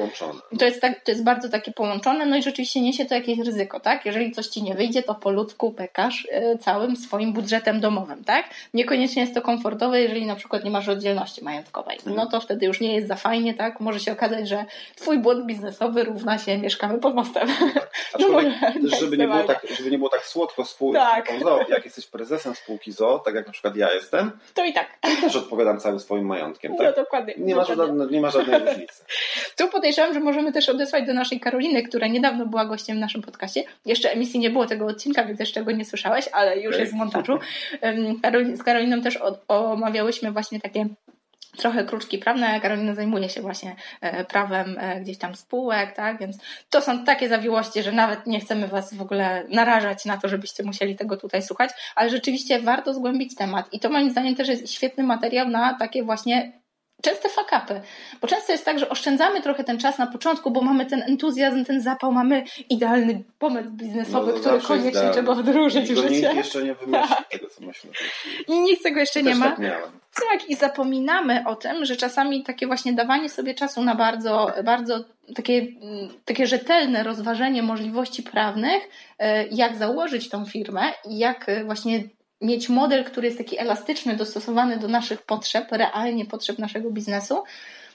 [0.58, 3.80] to jest, tak, to jest bardzo takie połączone, no i rzeczywiście niesie to jakieś ryzyko,
[3.80, 4.06] tak?
[4.06, 8.44] Jeżeli coś ci nie wyjdzie, to po ludzku pekasz y, całym swoim budżetem domowym, tak?
[8.74, 11.98] Niekoniecznie jest to komfortowe, jeżeli na przykład nie masz oddzielności majątkowej.
[12.06, 13.80] No to wtedy już nie jest za fajnie, tak?
[13.80, 14.64] Może się okazać, że
[14.96, 17.48] twój błąd biznesowy równa się mieszkamy pod mostem.
[18.20, 18.28] No,
[18.80, 21.32] no żeby, nie było tak, żeby nie było tak słodko z tak.
[21.42, 24.98] ZOO, jak jesteś prezesem spółki ZOO, tak jak na przykład ja jestem, to i tak.
[25.00, 26.76] To też odpowiadam całym swoim majątkiem.
[26.76, 26.86] Tak?
[26.86, 27.34] No dokładnie.
[27.38, 27.56] Nie.
[27.56, 27.64] Ma,
[28.10, 29.04] nie ma żadnej różnicy.
[29.56, 33.22] Tu podejrzewam, że możemy też odesłać do naszej Karoliny, która niedawno była gościem w naszym
[33.22, 33.64] podcaście.
[33.86, 36.80] Jeszcze emisji nie było tego odcinka, więc jeszcze go nie słyszałeś, ale już okay.
[36.80, 37.38] jest w montażu.
[38.54, 40.94] Z Karoliną też omawiałyśmy właśnie takie
[41.56, 42.60] trochę kruczki prawne.
[42.60, 46.18] Karolina zajmuje się właśnie e, prawem e, gdzieś tam spółek, tak?
[46.18, 46.38] Więc
[46.70, 50.62] to są takie zawiłości, że nawet nie chcemy Was w ogóle narażać na to, żebyście
[50.62, 53.72] musieli tego tutaj słuchać, ale rzeczywiście warto zgłębić temat.
[53.72, 56.59] I to moim zdaniem też jest świetny materiał na takie właśnie
[57.02, 57.80] częste fakapy.
[58.20, 61.64] Bo często jest tak, że oszczędzamy trochę ten czas na początku, bo mamy ten entuzjazm,
[61.64, 65.12] ten zapał, mamy idealny pomysł biznesowy, no, który koniecznie idealny.
[65.12, 66.10] trzeba wdrożyć w życie.
[66.10, 67.28] Nikt jeszcze nie wymyślił tak.
[67.28, 67.90] tego, co myśmy.
[68.48, 69.50] I nikt tego jeszcze nie ma.
[69.50, 69.60] Tak,
[70.30, 75.04] tak, i zapominamy o tym, że czasami takie właśnie dawanie sobie czasu na bardzo, bardzo
[75.36, 75.66] takie,
[76.24, 78.82] takie rzetelne rozważenie możliwości prawnych,
[79.18, 82.02] e, jak założyć tą firmę i jak właśnie
[82.40, 87.44] mieć model, który jest taki elastyczny, dostosowany do naszych potrzeb, realnie potrzeb naszego biznesu,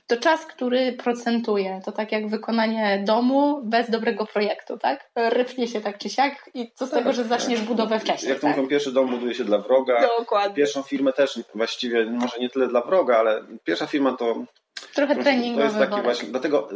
[0.07, 1.81] to czas, który procentuje.
[1.85, 5.09] To tak jak wykonanie domu bez dobrego projektu, tak?
[5.15, 7.67] Rypnie się tak czy siak i co z tego, że zaczniesz tak.
[7.67, 8.29] budowę wcześniej.
[8.29, 8.57] Jak to tak?
[8.57, 10.09] mówią, pierwszy dom buduje się dla wroga.
[10.19, 10.55] Dokładnie.
[10.55, 14.45] Pierwszą firmę też właściwie, może nie tyle dla wroga, ale pierwsza firma to...
[14.93, 16.69] Trochę treningowy To jest taki właśnie, dlatego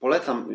[0.00, 0.48] polecam,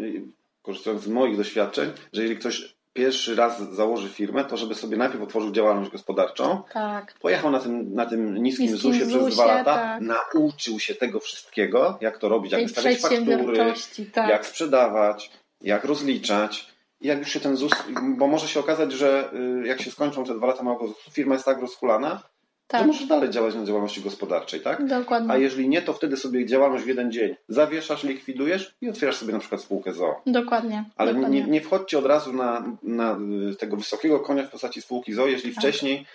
[0.61, 5.23] korzystając z moich doświadczeń, że jeżeli ktoś pierwszy raz założy firmę, to żeby sobie najpierw
[5.23, 6.61] otworzył działalność gospodarczą.
[6.73, 7.13] Tak.
[7.19, 10.01] Pojechał na tym, na tym niskim, niskim ZUSie przez dwa lata, tak.
[10.01, 13.73] nauczył się tego wszystkiego, jak to robić, jak wystawiać faktury,
[14.13, 14.29] tak.
[14.29, 16.79] jak sprzedawać, jak rozliczać.
[17.01, 17.71] I jak już się ten ZUS,
[18.17, 21.33] bo może się okazać, że y, jak się skończą te dwa lata małego ZUS-u, firma
[21.33, 22.23] jest tak rozkulana,
[22.69, 22.81] tak.
[22.81, 24.85] że możesz dalej działać na działalności gospodarczej, tak?
[24.85, 25.31] Dokładnie.
[25.31, 29.33] A jeżeli nie, to wtedy sobie działalność w jeden dzień zawieszasz, likwidujesz i otwierasz sobie
[29.33, 30.21] na przykład spółkę ZO.
[30.25, 30.83] Dokładnie.
[30.95, 31.41] Ale Dokładnie.
[31.41, 33.17] Nie, nie wchodźcie od razu na, na
[33.59, 35.63] tego wysokiego konia w postaci spółki ZO, jeżeli tak.
[35.63, 36.05] wcześniej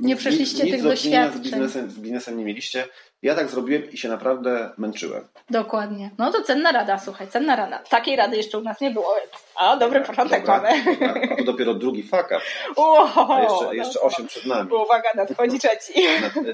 [0.00, 1.42] nie przeszliście nic, tych doświadczeń.
[1.42, 2.84] Z biznesem, z biznesem nie mieliście,
[3.22, 5.28] ja tak zrobiłem i się naprawdę męczyłem.
[5.50, 6.10] Dokładnie.
[6.18, 7.78] No to cenna rada, słuchaj, cenna rada.
[7.78, 10.84] Takiej rady jeszcze u nas nie było, więc a, dobry dobra, początek dobra, mamy.
[10.84, 11.14] Dobra.
[11.30, 12.28] A to dopiero drugi fuck
[12.76, 14.70] Wow, a jeszcze, jeszcze no, osiem przed nami.
[14.72, 15.92] Uwaga, nadchodzi trzeci.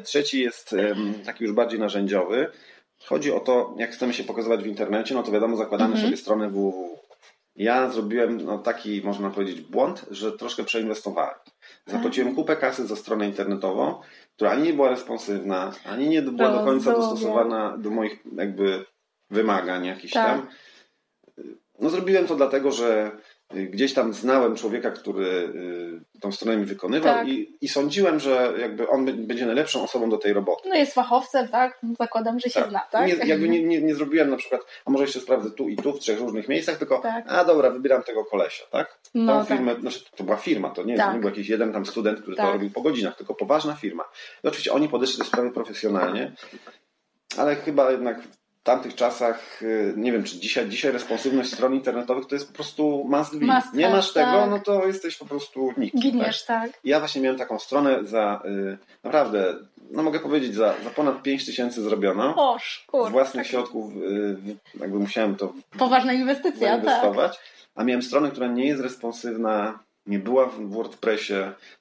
[0.05, 0.75] Trzeci jest
[1.25, 2.51] taki już bardziej narzędziowy.
[3.05, 6.03] Chodzi o to, jak chcemy się pokazywać w internecie, no to wiadomo, zakładamy -hmm.
[6.03, 6.99] sobie stronę www.
[7.59, 11.35] Ja zrobiłem no, taki, można powiedzieć, błąd, że troszkę przeinwestowałem.
[11.87, 14.01] Zapłaciłem kupę kasy za stronę internetową,
[14.37, 18.85] która ani nie była responsywna, ani nie była do końca dostosowana do moich jakby
[19.31, 20.27] wymagań jakichś tak.
[20.27, 20.49] tam.
[21.81, 23.11] No zrobiłem to dlatego, że
[23.55, 27.29] gdzieś tam znałem człowieka, który y, tą stronę mi wykonywał tak.
[27.29, 30.69] i, i sądziłem, że jakby on będzie najlepszą osobą do tej roboty.
[30.69, 31.81] No jest fachowcem, tak?
[31.99, 32.71] Zakładam, że się tak.
[32.71, 33.07] zna, tak?
[33.07, 35.93] Nie, jakby nie, nie, nie, zrobiłem na przykład, a może jeszcze sprawdzę tu i tu,
[35.93, 37.25] w trzech różnych miejscach, tylko tak.
[37.29, 38.99] a dobra, wybieram tego kolesia, tak?
[39.15, 39.81] No, Tą firmę, tak.
[39.81, 41.21] znaczy to była firma, to nie, to nie tak.
[41.21, 42.53] był jakiś jeden tam student, który to tak.
[42.53, 44.05] robił po godzinach, tylko poważna firma.
[44.45, 46.33] I oczywiście oni podeszli do sprawy profesjonalnie,
[47.37, 48.23] ale chyba jednak
[48.69, 53.07] tamtych czasach, y, nie wiem, czy dzisiaj, dzisiaj responsywność stron internetowych to jest po prostu
[53.09, 53.47] must be.
[53.47, 54.51] Must nie masz tego, tak.
[54.51, 55.99] no to jesteś po prostu nikt.
[55.99, 56.73] Giniesz, tak?
[56.73, 56.81] tak.
[56.85, 59.55] Ja właśnie miałem taką stronę za y, naprawdę,
[59.91, 62.53] no mogę powiedzieć, za, za ponad 5 tysięcy zrobiono.
[62.53, 63.51] Oż, Z własnych tak.
[63.51, 64.37] środków y,
[64.81, 66.79] jakby musiałem to Poważna inwestycja.
[66.79, 67.33] Tak.
[67.75, 71.35] A miałem stronę, która nie jest responsywna, nie była w WordPressie,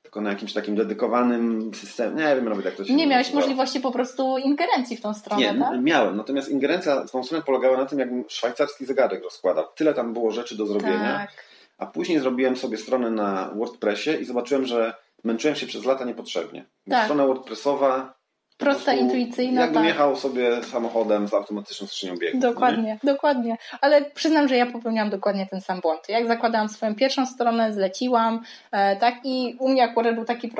[0.07, 2.15] tylko na jakimś takim dedykowanym systemie.
[2.15, 5.41] Nie wiem nawet jak to się Nie miałeś możliwości po prostu ingerencji w tą stronę,
[5.41, 5.81] Nie, tak?
[5.81, 6.17] miałem.
[6.17, 9.65] Natomiast ingerencja w tą stronę polegała na tym, jakbym szwajcarski zegarek rozkładał.
[9.75, 11.17] Tyle tam było rzeczy do zrobienia.
[11.17, 11.43] Tak.
[11.77, 14.93] A później zrobiłem sobie stronę na WordPressie i zobaczyłem, że
[15.23, 16.65] męczyłem się przez lata niepotrzebnie.
[16.89, 17.05] Tak.
[17.05, 18.16] Strona WordPressowa
[18.57, 19.61] Prosta, intuicyjna.
[19.61, 19.87] Jakbym tak.
[19.87, 22.41] jechał sobie samochodem z automatyczną skrzynią biegów.
[22.41, 22.99] Dokładnie, nie?
[23.03, 23.57] dokładnie.
[23.81, 26.09] Ale przyznam, że ja popełniłam dokładnie ten sam błąd.
[26.09, 28.41] Jak zakładałam swoją pierwszą stronę, zleciłam,
[28.71, 30.51] e, tak i u mnie akurat był taki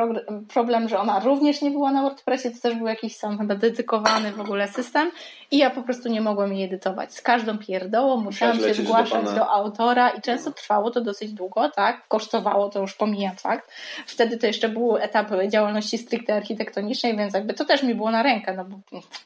[0.54, 4.32] problem, że ona również nie była na WordPressie, to też był jakiś sam chyba dedykowany
[4.32, 5.12] w ogóle system
[5.52, 7.14] i ja po prostu nie mogłam jej edytować.
[7.14, 11.70] Z każdą pierdołą musiałam się zgłaszać do, do, autora i często trwało to dosyć długo,
[11.70, 12.08] tak?
[12.08, 13.72] Kosztowało, to już pomijam fakt.
[14.06, 18.24] Wtedy to jeszcze był etap działalności stricte architektonicznej, więc jakby to też mi było na
[18.24, 18.80] rękę, no bo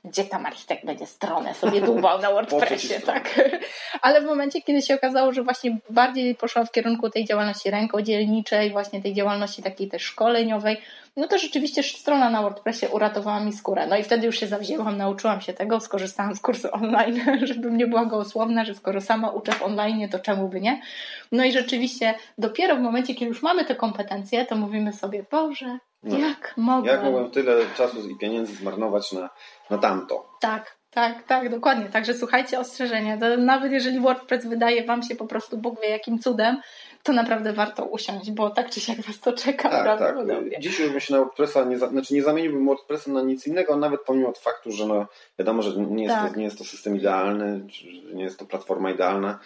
[0.05, 3.39] gdzie tam architekt będzie stronę sobie dłubał na WordPressie, tak?
[4.01, 8.71] Ale w momencie, kiedy się okazało, że właśnie bardziej poszłam w kierunku tej działalności rękodzielniczej,
[8.71, 10.77] właśnie tej działalności takiej też szkoleniowej,
[11.17, 13.87] no to rzeczywiście strona na WordPressie uratowała mi skórę.
[13.87, 17.87] No i wtedy już się zawzięłam, nauczyłam się tego, skorzystałam z kursu online, żebym nie
[17.87, 20.81] była gołosłowna, że skoro sama uczę w online, to czemu by nie?
[21.31, 25.77] No i rzeczywiście dopiero w momencie, kiedy już mamy te kompetencje, to mówimy sobie, Boże,
[26.03, 26.95] no, jak mogłem?
[26.95, 29.29] Jak mogłem tyle czasu i pieniędzy zmarnować na,
[29.69, 30.29] na tamto?
[30.39, 31.85] Tak, tak, tak, dokładnie.
[31.85, 33.17] Także słuchajcie ostrzeżenia.
[33.17, 36.61] To nawet jeżeli WordPress wydaje Wam się po prostu Bóg wie jakim cudem,
[37.03, 39.99] to naprawdę warto usiąść, bo tak czy siak Was to czeka tak.
[39.99, 40.15] Tak.
[40.59, 44.33] Dziś już się na WordPressa, nie, znaczy nie zamieniłbym WordPressa na nic innego, nawet pomimo
[44.33, 45.05] faktu, że no,
[45.39, 46.33] wiadomo, że nie jest, tak.
[46.33, 47.67] to, nie jest to system idealny,
[48.13, 49.39] nie jest to platforma idealna,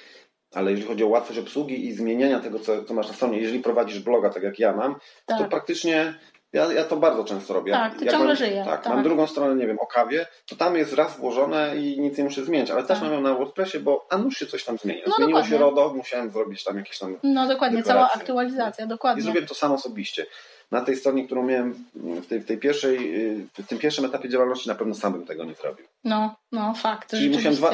[0.53, 3.59] ale jeżeli chodzi o łatwość obsługi i zmieniania tego, co, co masz na stronie, jeżeli
[3.59, 5.37] prowadzisz bloga, tak jak ja mam, tak.
[5.37, 6.13] to praktycznie
[6.55, 7.71] ja, ja to bardzo często robię.
[7.71, 8.63] Tak, ty ciągle żyje.
[8.65, 11.99] Tak, tak, mam drugą stronę, nie wiem, o kawie, to tam jest raz włożone i
[11.99, 12.87] nic nie muszę zmieniać, ale tak.
[12.87, 15.01] też mam ją na WordPressie, bo a nuż się coś tam zmienia.
[15.07, 15.57] No, Zmieniło dokładnie.
[15.57, 18.09] się RODO, musiałem zrobić tam jakieś tam No dokładnie, dekoracje.
[18.09, 19.19] cała aktualizacja, dokładnie.
[19.19, 20.25] I zrobiłem to sam osobiście
[20.71, 22.97] na tej stronie, którą miałem w, tej, w, tej pierwszej,
[23.53, 25.85] w tym pierwszym etapie działalności, na pewno sam bym tego nie zrobił.
[26.03, 27.09] No, no fakt.
[27.09, 27.73] Czyli musiałem dwa,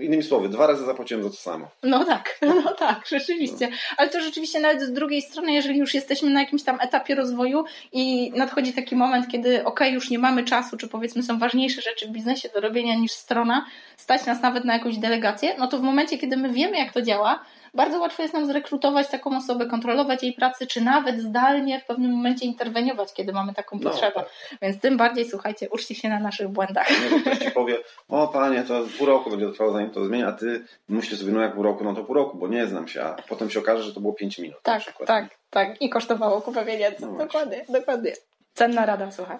[0.00, 1.68] innymi słowy, dwa razy zapłaciłem za to samo.
[1.82, 3.68] No tak, no tak, rzeczywiście.
[3.96, 7.64] Ale to rzeczywiście nawet z drugiej strony, jeżeli już jesteśmy na jakimś tam etapie rozwoju
[7.92, 12.08] i nadchodzi taki moment, kiedy ok, już nie mamy czasu, czy powiedzmy są ważniejsze rzeczy
[12.08, 15.82] w biznesie do robienia niż strona, stać nas nawet na jakąś delegację, no to w
[15.82, 20.22] momencie, kiedy my wiemy, jak to działa, bardzo łatwo jest nam zrekrutować taką osobę, kontrolować
[20.22, 24.14] jej pracy, czy nawet zdalnie w pewnym momencie interweniować, kiedy mamy taką No, potrzebę.
[24.14, 24.28] tak.
[24.62, 26.90] Więc tym bardziej, słuchajcie, uczcie się na naszych błędach.
[26.90, 27.78] Nie, ktoś ci powie,
[28.08, 31.40] o panie, to pół roku będzie trwało zanim to zmieni, a ty myślisz sobie, no
[31.40, 33.82] jak pół roku, no to pół roku, bo nie znam się, a potem się okaże,
[33.82, 34.58] że to było 5 minut.
[34.62, 35.82] Tak, tak, tak.
[35.82, 37.06] I kosztowało kupę pieniędzy.
[37.06, 38.12] No dokładnie, dokładnie.
[38.54, 39.36] Cenna rada, słuchaj.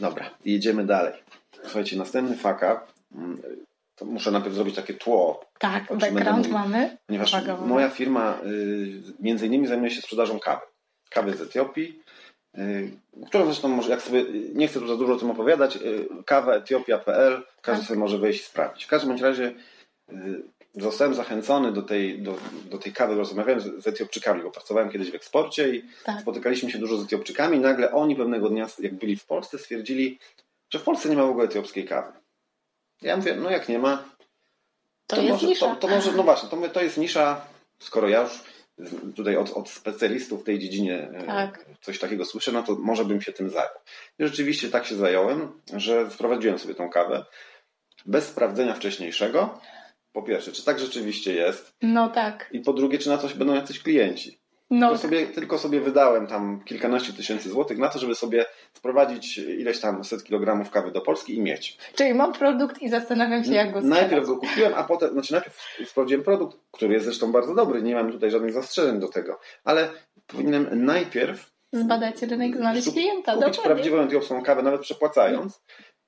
[0.00, 1.12] Dobra, jedziemy dalej.
[1.62, 2.86] Słuchajcie, następny faka,
[4.02, 6.96] to muszę najpierw zrobić takie tło, Tak, będę background mamy.
[7.06, 10.60] ponieważ Uwaga, moja firma y, między innymi zajmuje się sprzedażą kawy.
[11.10, 12.02] Kawy z Etiopii,
[12.58, 12.90] y,
[13.26, 16.54] którą zresztą może, jak sobie, nie chcę tu za dużo o tym opowiadać, y, kawa
[16.54, 17.88] etiopia.pl, każdy Tak.
[17.88, 18.84] sobie może wejść i sprawdzić.
[18.84, 19.54] W każdym bądź razie
[20.12, 20.42] y,
[20.74, 22.34] zostałem zachęcony do tej, do,
[22.70, 26.20] do tej kawy, rozmawiałem z, z Etiopczykami, bo pracowałem kiedyś w eksporcie i Tak.
[26.20, 30.18] spotykaliśmy się dużo z Etiopczykami nagle oni pewnego dnia, jak byli w Polsce, stwierdzili,
[30.70, 32.12] że w Polsce nie ma w ogóle etiopskiej kawy.
[33.02, 34.04] Ja mówię, no jak nie ma,
[35.06, 35.66] To, jest może, nisza.
[35.66, 37.46] To, to może, no właśnie, to, to jest nisza,
[37.78, 38.40] skoro ja już
[39.16, 41.66] tutaj od, od specjalistów w tej dziedzinie e, Tak.
[41.80, 43.74] coś takiego słyszę, no to może bym się tym zajął.
[44.18, 47.24] I rzeczywiście tak się zająłem, że sprowadziłem sobie tą kawę
[48.06, 49.60] bez sprawdzenia wcześniejszego.
[50.12, 52.48] Po pierwsze, czy tak rzeczywiście jest No tak.
[52.52, 54.41] i po drugie, czy na coś będą jacyś klienci.
[54.74, 59.38] No, To sobie, tylko sobie wydałem tam kilkanaście tysięcy złotych na to, żeby sobie wprowadzić
[59.38, 61.78] ileś tam set kilogramów kawy do Polski i mieć.
[61.94, 64.00] Czyli mam produkt i zastanawiam się, jak go sprzedać.
[64.00, 65.56] Najpierw go kupiłem, a potem, znaczy najpierw
[65.86, 69.88] sprawdziłem produkt, który jest zresztą bardzo dobry, nie mam tutaj żadnych zastrzeżeń do tego, ale
[70.26, 73.32] powinienem najpierw Zbadać rynek, znaleźć klienta.
[73.34, 73.62] kupić Dokładnie.
[73.74, 75.60] prawdziwą etiopską kawę, nawet przepłacając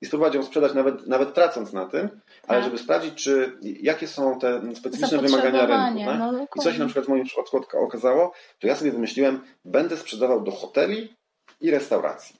[0.05, 2.09] i spróbować ją sprzedać, nawet, nawet tracąc na tym,
[2.47, 2.63] ale Tak.
[2.63, 5.73] żeby sprawdzić, czy jakie są te specyficzne wymagania rynku.
[5.73, 6.19] Zapotrzebowanie, tak?
[6.19, 9.97] no I co się na przykład w moim przypadku okazało, to ja sobie wymyśliłem, będę
[9.97, 11.15] sprzedawał do hoteli
[11.61, 12.35] i restauracji.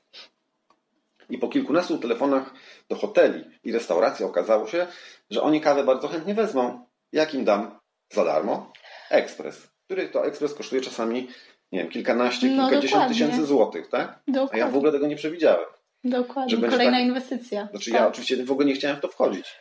[1.30, 2.54] I po kilkunastu telefonach
[2.90, 4.88] do hoteli i restauracji okazało się,
[5.30, 6.86] że oni kawę bardzo chętnie wezmą.
[7.12, 7.80] Jak im dam
[8.14, 8.72] za darmo?
[9.10, 11.28] Ekspres, który to ekspres kosztuje czasami,
[11.72, 13.26] nie wiem, kilkanaście, No, kilkadziesiąt dokładnie.
[13.28, 14.20] tysięcy złotych, tak?
[14.28, 14.60] A Dokładnie.
[14.60, 15.66] ja w ogóle tego nie przewidziałem.
[16.06, 16.58] Dokładnie.
[16.70, 17.68] Kolejna tak- inwestycja.
[17.72, 18.00] Znaczy Tak.
[18.02, 19.56] ja oczywiście w ogóle nie chciałem w to wchodzić.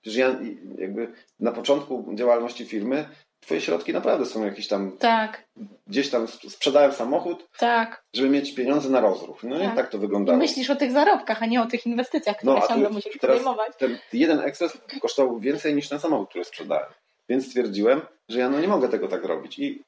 [0.00, 3.08] Przecież ja i- jakby na początku działalności firmy
[3.40, 5.44] twoje środki naprawdę są jakieś tam, Tak,
[5.86, 8.02] gdzieś tam sp- sprzedałem samochód, tak.
[8.14, 9.42] żeby mieć pieniądze na rozruch.
[9.44, 9.76] No i Tak.
[9.76, 10.38] tak to I wyglądało.
[10.38, 13.16] myślisz o tych zarobkach, a nie o tych inwestycjach, które No, a tu ciągle musisz
[13.18, 13.72] podejmować.
[13.78, 16.88] Ten jeden ekspres kosztował więcej niż ten samochód, który sprzedałem.
[17.28, 19.58] Więc stwierdziłem, że ja no nie mogę tego tak robić.
[19.58, 19.82] I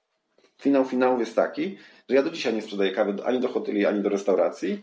[0.63, 4.01] finał finałów jest taki, że ja do dzisiaj nie sprzedaję kawy ani do hoteli, ani
[4.03, 4.83] do restauracji,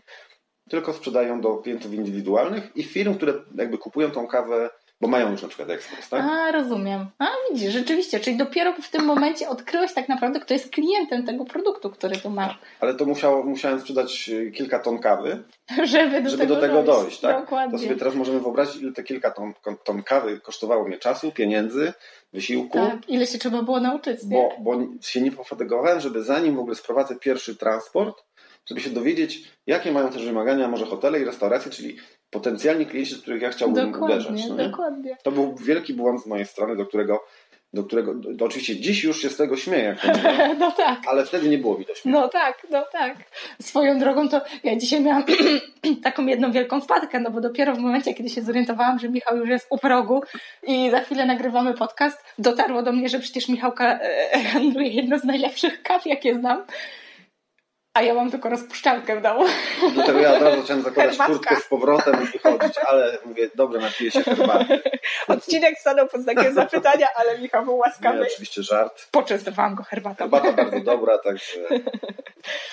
[0.70, 5.42] tylko sprzedają do klientów indywidualnych i firm, które jakby kupują tą kawę, bo mają już
[5.42, 6.24] na przykład ekspres, tak?
[6.24, 7.06] A, rozumiem.
[7.18, 11.44] A, widzisz, rzeczywiście, czyli dopiero w tym momencie odkryłeś tak naprawdę, kto jest klientem tego
[11.44, 15.42] produktu, który tu masz, Ale to musiało, musiałem sprzedać y, kilka ton kawy,
[15.84, 17.34] żeby do żeby tego do tego dojść, tak?
[17.34, 17.78] To Dokładnie.
[17.78, 19.52] sobie teraz możemy wyobrazić, ile te kilka ton,
[19.84, 21.92] ton kawy kosztowało mnie czasu, pieniędzy,
[22.32, 24.36] wysiłku, Tak, ile się trzeba było nauczyć, nie?
[24.36, 28.24] bo, bo się nie pofatygowałem, żeby zanim w ogóle sprowadzę pierwszy transport,
[28.68, 31.96] żeby się dowiedzieć, jakie mają też wymagania może hotele i restauracje, czyli
[32.30, 34.48] potencjalni klienci, do których ja chciałbym Dokładnie, uderzać.
[34.48, 34.68] No nie?
[34.68, 35.16] dokładnie.
[35.22, 37.24] To był wielki błąd z mojej strony, do którego,
[37.72, 40.98] do którego do, oczywiście dziś już się z tego śmieję, jak to mówię, No tak.
[41.08, 42.02] ale wtedy nie było widać.
[42.04, 43.16] No tak, no tak.
[43.62, 45.24] Swoją drogą to ja dzisiaj miałam
[46.04, 49.48] taką jedną wielką wpadkę, no bo dopiero w momencie, kiedy się zorientowałam, że Michał już
[49.48, 50.22] jest u progu
[50.66, 55.24] i za chwilę nagrywamy podcast, dotarło do mnie, że przecież Michałka e, handluje jedno z
[55.24, 56.64] najlepszych kaw, jakie znam.
[57.96, 59.44] A ja mam tylko rozpuszczalkę w domu.
[59.94, 61.32] Do tego ja od razu zacząłem zakładać Herbatka.
[61.34, 64.80] kurtkę z powrotem i wychodzić, ale mówię, dobra, napiję się herbaty.
[65.28, 68.22] Odcinek stanął pod znakiem zapytania, ale Michał był Nie, łaskawy.
[68.32, 69.08] oczywiście żart.
[69.10, 70.16] Poczęstowałam go herbatą.
[70.18, 71.60] Herbata bardzo dobra, także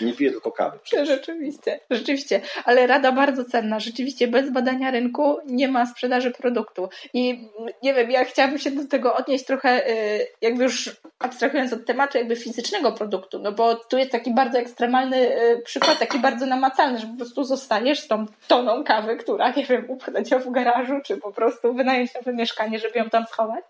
[0.02, 0.80] nie piję tylko kawy.
[0.84, 1.08] przecież.
[1.10, 3.80] Rzeczywiście, rzeczywiście, ale rada bardzo cenna.
[3.80, 6.90] Rzeczywiście bez badania rynku nie ma sprzedaży produktu.
[7.14, 7.50] I
[7.84, 12.18] nie wiem, ja chciałabym się do tego odnieść trochę, y, jakby już abstrahując od tematu
[12.18, 16.99] jakby fizycznego produktu, no bo tu jest taki bardzo ekstremalny y, przykład, taki bardzo namacalny,
[16.99, 20.93] że po prostu zostaniesz z tą toną kawy, która, nie wiem, upchnie cię w garażu,
[21.06, 23.63] czy po prostu wynająć nowe mieszkanie, żeby ją tam schować.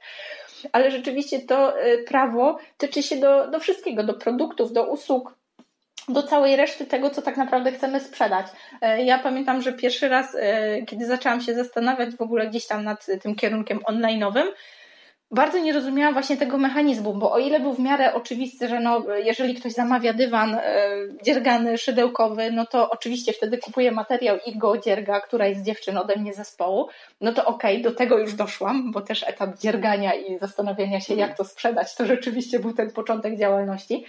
[0.72, 5.36] Ale rzeczywiście to y, prawo tyczy się do, do wszystkiego, do produktów, do usług,
[6.10, 8.48] do całej reszty tego, co tak naprawdę chcemy sprzedać.
[8.82, 12.84] E, Ja pamiętam, że pierwszy raz, e, kiedy zaczęłam się zastanawiać w ogóle gdzieś tam
[12.84, 14.46] nad tym kierunkiem online'owym,
[15.34, 19.04] bardzo nie rozumiałam właśnie tego mechanizmu, bo o ile był w miarę oczywisty, że no,
[19.24, 20.62] jeżeli ktoś zamawia dywan e,
[21.24, 26.16] dziergany, szydełkowy, no to oczywiście wtedy kupuje materiał i go dzierga któraś z dziewczyn ode
[26.16, 26.88] mnie zespołu,
[27.22, 31.38] no to okej, do tego już doszłam, bo też etap dziergania i zastanawiania się, jak
[31.38, 34.06] to sprzedać, to rzeczywiście był ten początek działalności.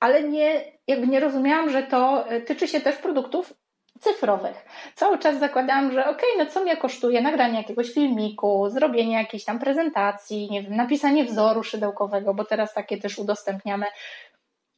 [0.00, 3.54] Ale nie, jakby nie rozumiałam, że to e, tyczy się też produktów
[4.00, 4.64] cyfrowych.
[4.94, 9.44] Cały czas zakładałam, że okej, okay, no co mnie kosztuje nagranie jakiegoś filmiku, zrobienie jakiejś
[9.44, 13.86] tam prezentacji, nie wiem, napisanie wzoru szydełkowego, bo teraz takie też udostępniamy.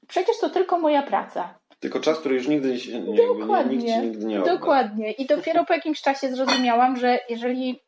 [0.08, 1.58] Przecież to tylko moja praca.
[1.80, 2.76] Tylko czas, który już nigdy,
[3.08, 4.52] nie, dokładnie, ci nigdy nie odda.
[4.52, 5.12] Dokładnie.
[5.12, 7.82] I dopiero po jakimś czasie zrozumiałam, że jeżeli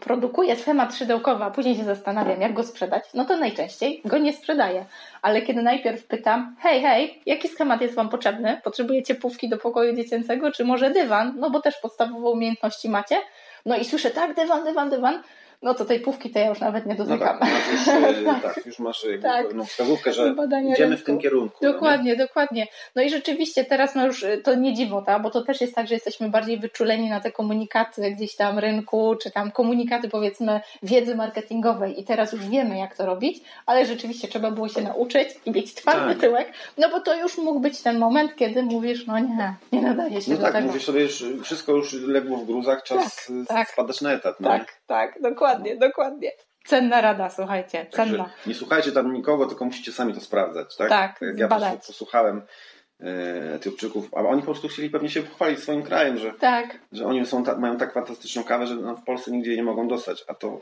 [0.00, 4.32] produkuję schemat szydełkowy, a później się zastanawiam, jak go sprzedać, no to najczęściej go nie
[4.32, 4.84] sprzedaję.
[5.22, 8.60] Ale kiedy najpierw pytam, hej, hej, jaki schemat jest Wam potrzebny?
[8.64, 11.34] Potrzebujecie pówki do pokoju dziecięcego, czy może dywan?
[11.38, 13.16] No bo też podstawowe umiejętności macie.
[13.66, 15.22] No i słyszę, tak, dywan, dywan, dywan
[15.62, 17.38] no to tej pówki to ja już nawet nie dotykam.
[17.40, 18.54] No tak, już, e, tak.
[18.54, 19.54] tak, już masz tak.
[19.54, 21.02] no, wskazówkę, że Badanie idziemy rynku.
[21.02, 21.56] w tym kierunku.
[21.62, 22.66] No dokładnie, no dokładnie.
[22.96, 25.88] No i rzeczywiście teraz no już e, to nie dziwota, bo to też jest tak,
[25.88, 31.14] że jesteśmy bardziej wyczuleni na te komunikaty gdzieś tam rynku, czy tam komunikaty powiedzmy wiedzy
[31.14, 35.50] marketingowej i teraz już wiemy jak to robić, ale rzeczywiście trzeba było się nauczyć i
[35.50, 36.20] mieć twardy tak.
[36.20, 40.22] tyłek, no bo to już mógł być ten moment, kiedy mówisz, no nie, nie nadaje
[40.22, 40.66] się no do tak, tego.
[40.66, 43.70] mówisz sobie, już wszystko już legło w gruzach, czas tak, tak.
[43.70, 44.40] spadać na etat.
[44.40, 44.48] No?
[44.48, 46.32] Tak, tak, dokładnie dokładnie, dokładnie.
[46.64, 48.24] Cenna rada, słuchajcie, cenna.
[48.24, 50.88] Także nie słuchajcie tam nikogo, tylko musicie sami to sprawdzać, tak?
[50.88, 52.42] Tak, tak ja po posłuchałem
[53.54, 56.78] Etiopczyków, a oni po prostu chcieli pewnie się pochwalić swoim krajem, że, tak.
[56.92, 59.64] że oni są ta, mają tak fantastyczną kawę, że no, w Polsce nigdzie jej nie
[59.64, 60.60] mogą dostać, a to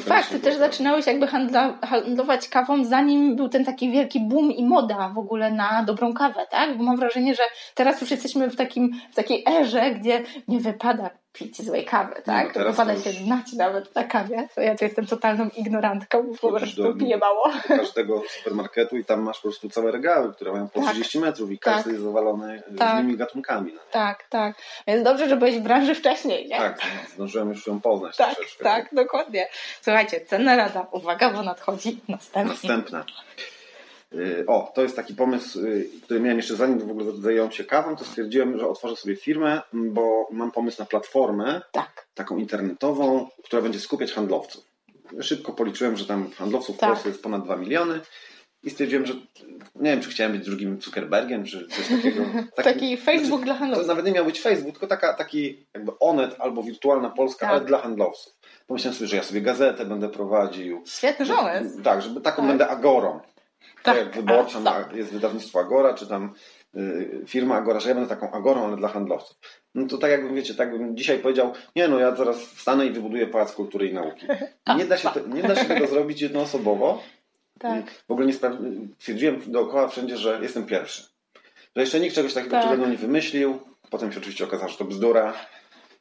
[0.00, 4.64] Fakt, ty też zaczynałeś jakby handla, handlować kawą, zanim był ten taki wielki boom i
[4.64, 6.78] moda w ogóle na dobrą kawę, tak?
[6.78, 7.42] Bo mam wrażenie, że
[7.74, 12.56] teraz już jesteśmy w, takim, w takiej erze, gdzie nie wypada pić złej kawy, tak?
[12.56, 13.04] No, wypada już...
[13.04, 14.48] się znać nawet na kawie.
[14.56, 17.52] Ja to jestem totalną ignorantką, bo po prostu do, piję mało.
[17.68, 20.90] Do każdego supermarketu i tam masz po prostu całe regały, które mają po tak.
[20.90, 21.92] 30 metrów i każdy tak.
[21.92, 22.94] jest zawalony tak.
[22.94, 23.72] różnymi gatunkami.
[23.74, 23.80] No.
[23.90, 24.56] Tak, tak.
[24.86, 26.56] Więc dobrze, że byłeś w branży wcześniej, nie?
[26.56, 26.80] Tak,
[27.14, 28.64] zdążyłem już ją poznać tak, troszeczkę.
[28.64, 29.48] Tak, dokładnie.
[29.80, 30.86] Słuchajcie, cenna rada.
[30.90, 32.52] Uwaga, bo nadchodzi następna.
[32.52, 33.04] Następna.
[34.16, 37.64] Y, o, to jest taki pomysł, y, który miałem jeszcze zanim w ogóle zająłem się
[37.64, 42.06] kawą, to stwierdziłem, że otworzę sobie firmę, bo mam pomysł na platformę tak.
[42.14, 44.64] taką internetową, która będzie skupiać handlowców.
[45.20, 46.90] Szybko policzyłem, że tam handlowców tak.
[46.90, 48.00] w Polsce jest ponad 2 miliony
[48.62, 49.14] i stwierdziłem, że
[49.74, 52.22] nie wiem, czy chciałem być drugim Zuckerbergiem, czy coś takiego.
[52.56, 53.86] Taki, taki Facebook znaczy, dla handlowców.
[53.86, 57.56] To nawet nie miał być Facebook, tylko taka, taki jakby Onet albo wirtualna Polska, tak.
[57.56, 58.32] ale dla handlowców.
[58.66, 60.82] Pomyślałem sobie, że ja sobie gazetę będę prowadził.
[60.86, 61.82] Świetny pomysł.
[61.82, 62.46] Tak, żeby taką tak.
[62.46, 63.20] będę agorą.
[63.86, 64.92] Tak, jak wyborcza tak.
[64.92, 66.34] jest wydawnictwo Agora, czy tam
[66.76, 69.36] y, firma Agora, że ja będę taką Agorą, ale dla handlowców.
[69.74, 72.90] No to tak jakbym, wiecie, tak bym dzisiaj powiedział, nie no, ja zaraz wstanę i
[72.90, 74.26] wybuduję Pałac Kultury i Nauki.
[74.76, 77.02] Nie da się, nie da się tego zrobić jednoosobowo.
[77.58, 77.90] Tak.
[78.08, 78.34] W ogóle nie
[78.98, 81.02] twierdziłem dookoła wszędzie, że jestem pierwszy.
[81.76, 82.90] Że jeszcze nikt czegoś takiego tak.
[82.90, 83.58] nie wymyślił.
[83.90, 85.34] Potem się oczywiście okazało, że to bzdura.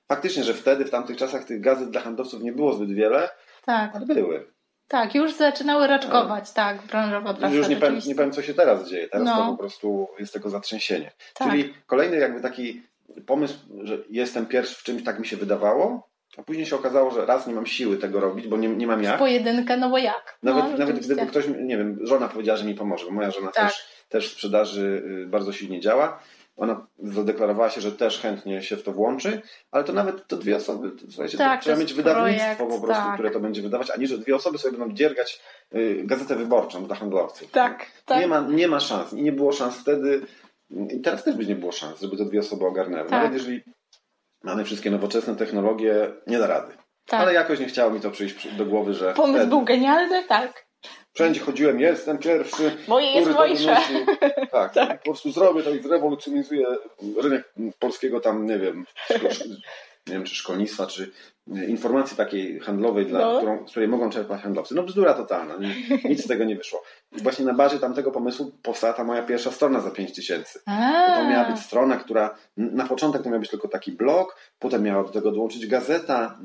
[0.07, 3.29] Faktycznie, że wtedy, w tamtych czasach tych gazet dla handlowców nie było zbyt wiele,
[3.65, 3.95] tak.
[3.95, 4.54] ale były.
[4.87, 7.55] Tak, już zaczynały raczkować, tak, branżowa prasa.
[7.55, 9.07] Już nie powiem, nie powiem, co się teraz dzieje.
[9.09, 9.37] Teraz no.
[9.37, 11.11] to po prostu jest tego zatrzęsienie.
[11.33, 11.51] Tak.
[11.51, 12.81] Czyli kolejny jakby taki
[13.25, 17.25] pomysł, że jestem pierwszy w czymś, tak mi się wydawało, a później się okazało, że
[17.25, 19.15] raz nie mam siły tego robić, bo nie, nie mam jak.
[19.15, 20.37] W pojedynkę, no bo jak?
[20.43, 23.51] Nawet, no, nawet gdyby ktoś, nie wiem, żona powiedziała, że mi pomoże, bo moja żona
[23.51, 23.65] tak.
[23.65, 26.19] też, też w sprzedaży y, bardzo silnie działa
[26.57, 29.41] ona zadeklarowała się, że też chętnie się w to włączy,
[29.71, 30.91] ale to nawet to dwie osoby.
[31.09, 33.13] Słuchajcie, tak, to trzeba mieć wydawnictwo projekt, po prostu, tak.
[33.13, 35.41] które to będzie wydawać, a nie, że dwie osoby sobie będą dziergać
[35.75, 37.51] y, gazetę wyborczą dla handlowców.
[37.51, 38.19] Tak, tak.
[38.19, 40.21] Nie ma, nie ma szans i nie było szans wtedy
[40.69, 43.09] i teraz też by nie było szans, żeby te dwie osoby ogarnęły.
[43.09, 43.11] Tak.
[43.11, 43.61] Nawet jeżeli
[44.43, 46.73] mamy wszystkie nowoczesne technologie, nie da rady.
[47.05, 47.21] Tak.
[47.21, 49.13] Ale jakoś nie chciało mi to przyjść do głowy, że.
[49.13, 49.49] Pomysł wtedy...
[49.49, 50.64] był genialny, tak.
[51.15, 52.77] Wszędzie chodziłem, jestem pierwszy.
[52.87, 53.77] Moje jest mojsze.
[54.51, 56.65] Tak, tak, po prostu zrobię to i zrewolucjonizuję
[57.21, 58.85] rynek polskiego tam, nie wiem,
[60.07, 61.11] nie wiem, czy szkolnictwa, czy
[61.67, 63.37] informacji takiej handlowej, dla, no.
[63.37, 64.75] którą, z której mogą czerpać handlowcy.
[64.75, 65.57] No bzdura totalna,
[66.05, 66.83] nic z tego nie wyszło.
[67.17, 70.59] I właśnie na bazie tamtego pomysłu powstała ta moja pierwsza strona za 5 tysięcy.
[71.15, 75.03] To miała być strona, która na początek to miał być tylko taki blog, potem miała
[75.03, 76.39] do tego dołączyć gazeta,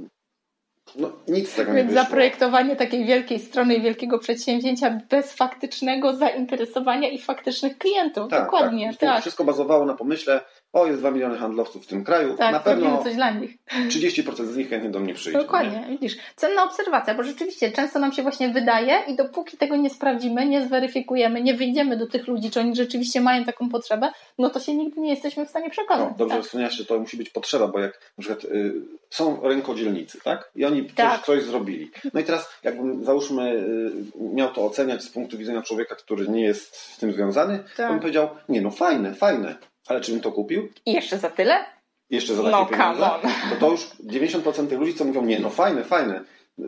[0.96, 2.05] no, nic z tego Więc nie wyszło.
[2.05, 8.31] zaprojektowanie takiej wielkiej strony i wielkiego przedsięwzięcia bez faktycznego zainteresowania i faktycznych klientów.
[8.31, 8.88] Tak, Dokładnie.
[8.90, 8.98] Tak.
[9.00, 9.20] tak.
[9.20, 10.40] Wszystko bazowało na pomyśle,
[10.72, 13.56] o jest 2 miliony handlowców w tym kraju, tak, na pewno coś dla nich.
[13.88, 15.38] 30% z nich chętnie do mnie przyjdzie.
[15.38, 15.87] Dokładnie, nie?
[15.87, 16.16] widzisz.
[16.37, 20.66] Cenna obserwacja, bo rzeczywiście często nam się właśnie wydaje i dopóki tego nie sprawdzimy, nie
[20.66, 24.74] zweryfikujemy, nie wyjdziemy do tych ludzi, czy oni rzeczywiście mają taką potrzebę, no to się
[24.74, 26.09] nigdy nie jesteśmy w stanie przekonać.
[26.11, 26.44] No, dobrze tak.
[26.44, 28.72] wspomniałeś, że to musi być potrzeba, bo jak na przykład y,
[29.11, 30.50] są rynkodzielnicy, tak?
[30.56, 31.16] I oni tak.
[31.16, 31.90] coś, coś zrobili.
[32.14, 33.92] No i teraz jakbym załóżmy y,
[34.35, 37.76] miał to oceniać z punktu widzenia człowieka, który nie jest z tym związany, tak.
[37.76, 39.56] to bym powiedział, nie no fajne, fajne,
[39.90, 40.68] ale czy bym to kupił?
[40.87, 41.64] I jeszcze za tyle?
[42.11, 43.11] Jeszcze za takie no, pieniądze?
[43.50, 46.24] To to już 90% tych ludzi, co mówią, nie, no fajne, fajne.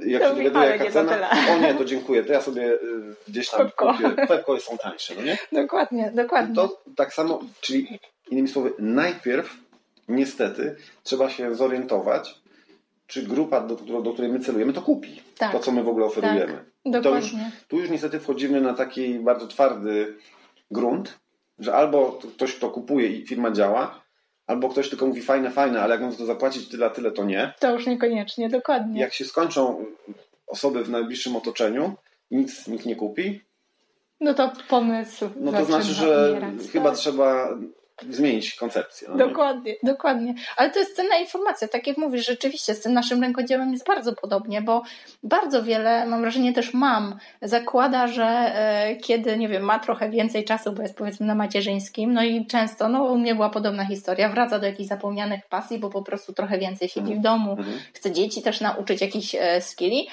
[0.07, 2.79] Jak to się dowiaduje jaka cena, o nie, to dziękuję, to ja sobie y,
[3.29, 3.93] gdzieś tam Pepko.
[3.93, 4.27] kupię.
[4.27, 5.39] Pepko są tańsze, no nie?
[5.53, 6.55] Dokładnie, dokładnie.
[6.55, 7.99] To tak samo, czyli
[8.31, 9.57] innymi słowy, najpierw
[10.09, 12.35] niestety trzeba się zorientować,
[13.07, 15.23] czy grupa, do, do której my celujemy, to kupi.
[15.39, 15.53] Tak.
[15.53, 16.53] To, co my w ogóle oferujemy.
[16.53, 16.93] Tak.
[16.93, 17.45] Dokładnie.
[17.45, 20.15] Już, tu już niestety wchodzimy na taki bardzo twardy
[20.71, 21.19] grunt,
[21.63, 24.03] że albo ktoś to kupuje i firma działa,
[24.47, 27.25] albo ktoś tylko mówi fajne, fajne, ale jak mam za to zapłacić tyle, tyle, to
[27.25, 27.55] nie.
[27.61, 29.01] To już niekoniecznie, dokładnie.
[29.01, 29.85] Jak się skończą
[30.47, 31.95] osoby w najbliższym otoczeniu,
[32.31, 33.41] nic nikt nie kupi.
[34.21, 35.31] No to pomysł.
[35.37, 36.99] No to znaczy, że umierać, chyba tak?
[36.99, 37.59] trzeba
[38.11, 39.09] zmienić koncepcję.
[39.11, 39.93] No dokładnie, nie?
[39.93, 40.35] dokładnie.
[40.57, 41.69] Ale to jest cenna informacja.
[41.69, 44.83] Tak jak mówisz, rzeczywiście z tym naszym rękodziełem jest bardzo podobnie, bo
[45.23, 50.45] bardzo wiele, mam wrażenie też mam, zakłada, że e, kiedy, nie wiem, ma trochę więcej
[50.45, 54.29] czasu, bo jest powiedzmy na macierzyńskim, no i często, no u mnie była podobna historia,
[54.29, 57.23] wraca do jakichś zapomnianych pasji, bo po prostu trochę więcej siedzi w mhm.
[57.23, 57.79] domu, mhm.
[57.93, 60.09] chce dzieci też nauczyć jakichś e, skilli,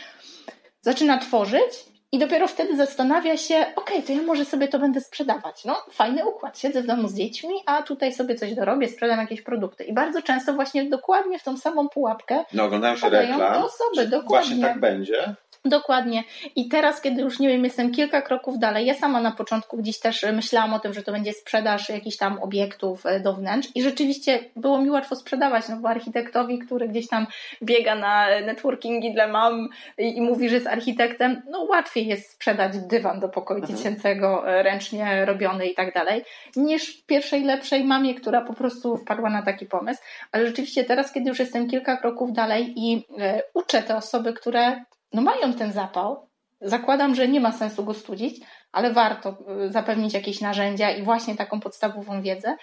[0.82, 5.02] zaczyna tworzyć i dopiero wtedy zastanawia się, okej, okay, to ja może sobie to będę
[5.02, 5.66] sprzedawać.
[5.66, 6.60] No, fajny układ.
[6.60, 9.84] Siedzę w domu z dziećmi, a tutaj sobie coś dorobię, sprzedam jakieś produkty.
[9.84, 14.08] I bardzo często właśnie dokładnie w tą samą pułapkę no, oglądają się reklam, osoby.
[14.08, 14.28] Dokładnie.
[14.28, 15.36] Właśnie tak będzie.
[15.66, 16.24] Dokładnie.
[16.56, 20.00] I teraz, kiedy już nie wiem, jestem kilka kroków dalej, ja sama na początku gdzieś
[20.00, 23.84] też myślałam o tym, że to będzie sprzedaż jakichś tam obiektów e, do wnętrz i
[23.84, 27.28] rzeczywiście było mi łatwo sprzedawać, no bo architektowi, który gdzieś tam
[27.64, 33.20] biega na networkingi dla mam i, mówi, że jest architektem, no łatwiej jest sprzedać dywan
[33.20, 33.78] do pokoju mhm.
[33.78, 36.24] dziecięcego, ręcznie robiony i tak dalej,
[36.56, 40.02] niż pierwszej lepszej mamie, która po prostu wpadła na taki pomysł.
[40.32, 43.06] Ale rzeczywiście teraz, kiedy już jestem kilka kroków dalej i
[43.54, 46.30] uczę te osoby, które no mają ten zapał.
[46.62, 51.36] Zakładam, że nie ma sensu go studzić, ale warto y, zapewnić jakieś narzędzia i właśnie
[51.36, 52.56] taką podstawową wiedzę,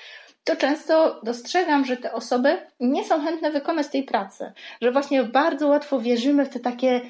[0.46, 4.52] to często dostrzegam, że te osoby nie są chętne wykonać tej pracy.
[4.82, 7.00] Że właśnie bardzo łatwo wierzymy w te takie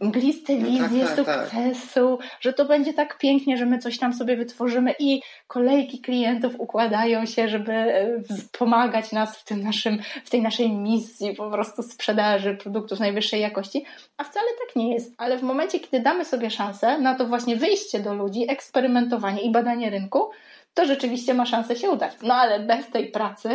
[0.00, 1.44] mgliste wizje no tak, tak, tak.
[1.44, 2.28] sukcesu, tak.
[2.40, 7.26] że to będzie tak pięknie, że my coś tam sobie wytworzymy i kolejki klientów układają
[7.26, 8.22] się, żeby e,
[8.58, 13.84] pomagać nas w, tym naszym, w tej naszej misji po prostu sprzedaży produktów najwyższej jakości.
[14.16, 15.14] A wcale tak nie jest.
[15.18, 19.52] Ale w momencie, kiedy damy sobie szansę na to właśnie wyjście do ludzi, eksperymentowanie i
[19.52, 20.30] badanie rynku,
[20.74, 22.12] to rzeczywiście ma szansę się udać.
[22.22, 23.48] No ale bez tej pracy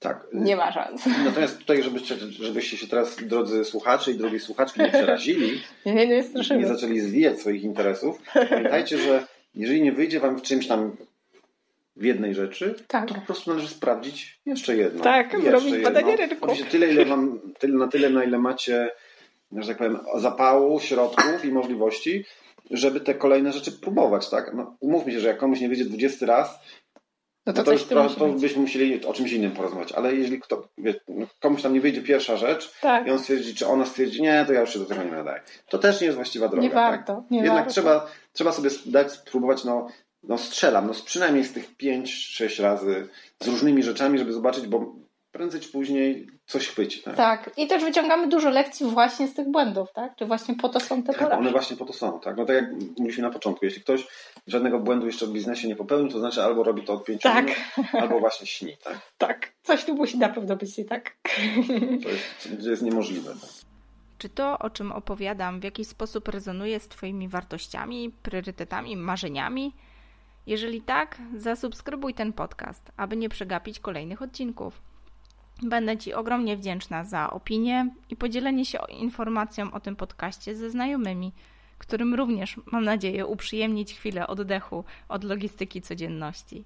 [0.00, 0.26] tak.
[0.32, 1.06] Nie ma szans.
[1.24, 6.06] Natomiast tutaj, żebyście, żebyście się teraz, drodzy słuchacze i drogie słuchaczki, nie przerazili, nie, nie,
[6.06, 10.96] nie, nie zaczęli zwijać swoich interesów, pamiętajcie, że jeżeli nie wyjdzie Wam w czymś tam
[11.96, 13.08] w jednej rzeczy, tak.
[13.08, 15.04] to po prostu należy sprawdzić jeszcze jedno.
[15.04, 15.90] Tak, jeszcze zrobić jedno.
[15.90, 16.48] badanie rynku.
[16.70, 18.90] tyle, ile wam, tyle, na tyle, na ile macie,
[19.56, 22.24] że tak powiem, zapału, środków i możliwości,
[22.70, 24.54] żeby te kolejne rzeczy próbować, tak?
[24.54, 26.60] No, umówmy się, że jak komuś nie wyjdzie 20 raz,
[27.46, 29.92] no to, no to już to, to byśmy musieli o czymś innym porozmawiać.
[29.92, 33.06] Ale jeżeli kto, wie, no, komuś tam nie wyjdzie pierwsza rzecz tak.
[33.06, 35.42] i on stwierdzi, czy ona stwierdzi, nie, to ja już się do tego nie nadaję.
[35.68, 36.62] To też nie jest właściwa droga.
[36.62, 37.14] Nie warto.
[37.14, 37.30] Tak?
[37.30, 37.72] Nie Jednak warto.
[37.72, 39.86] Trzeba, trzeba sobie dać spróbować, no,
[40.22, 43.08] no strzelam, no przynajmniej z tych 5-6 razy
[43.42, 44.94] z różnymi rzeczami, żeby zobaczyć, bo
[45.32, 47.02] prędzej czy później coś chwyci.
[47.02, 47.16] Tak?
[47.16, 47.50] tak.
[47.56, 50.16] I też wyciągamy dużo lekcji właśnie z tych błędów, tak?
[50.16, 52.36] Czy właśnie po to są te tak, One właśnie po to są, tak?
[52.36, 54.06] No tak jak mówiliśmy na początku, jeśli ktoś
[54.46, 57.46] żadnego błędu jeszcze w biznesie nie popełnił, to znaczy albo robi to od pięciu tak.
[57.46, 58.98] minut, albo właśnie śni, tak?
[59.18, 59.52] Tak.
[59.62, 61.16] Coś tu musi na pewno być nie tak.
[62.02, 63.30] To jest, jest niemożliwe.
[63.30, 63.50] Tak?
[64.18, 69.72] Czy to, o czym opowiadam, w jakiś sposób rezonuje z Twoimi wartościami, priorytetami, marzeniami?
[70.46, 74.82] Jeżeli tak, zasubskrybuj ten podcast, aby nie przegapić kolejnych odcinków.
[75.62, 81.32] Będę Ci ogromnie wdzięczna za opinię i podzielenie się informacją o tym podcaście ze znajomymi,
[81.78, 86.64] którym również, mam nadzieję, uprzyjemnić chwilę oddechu od logistyki codzienności.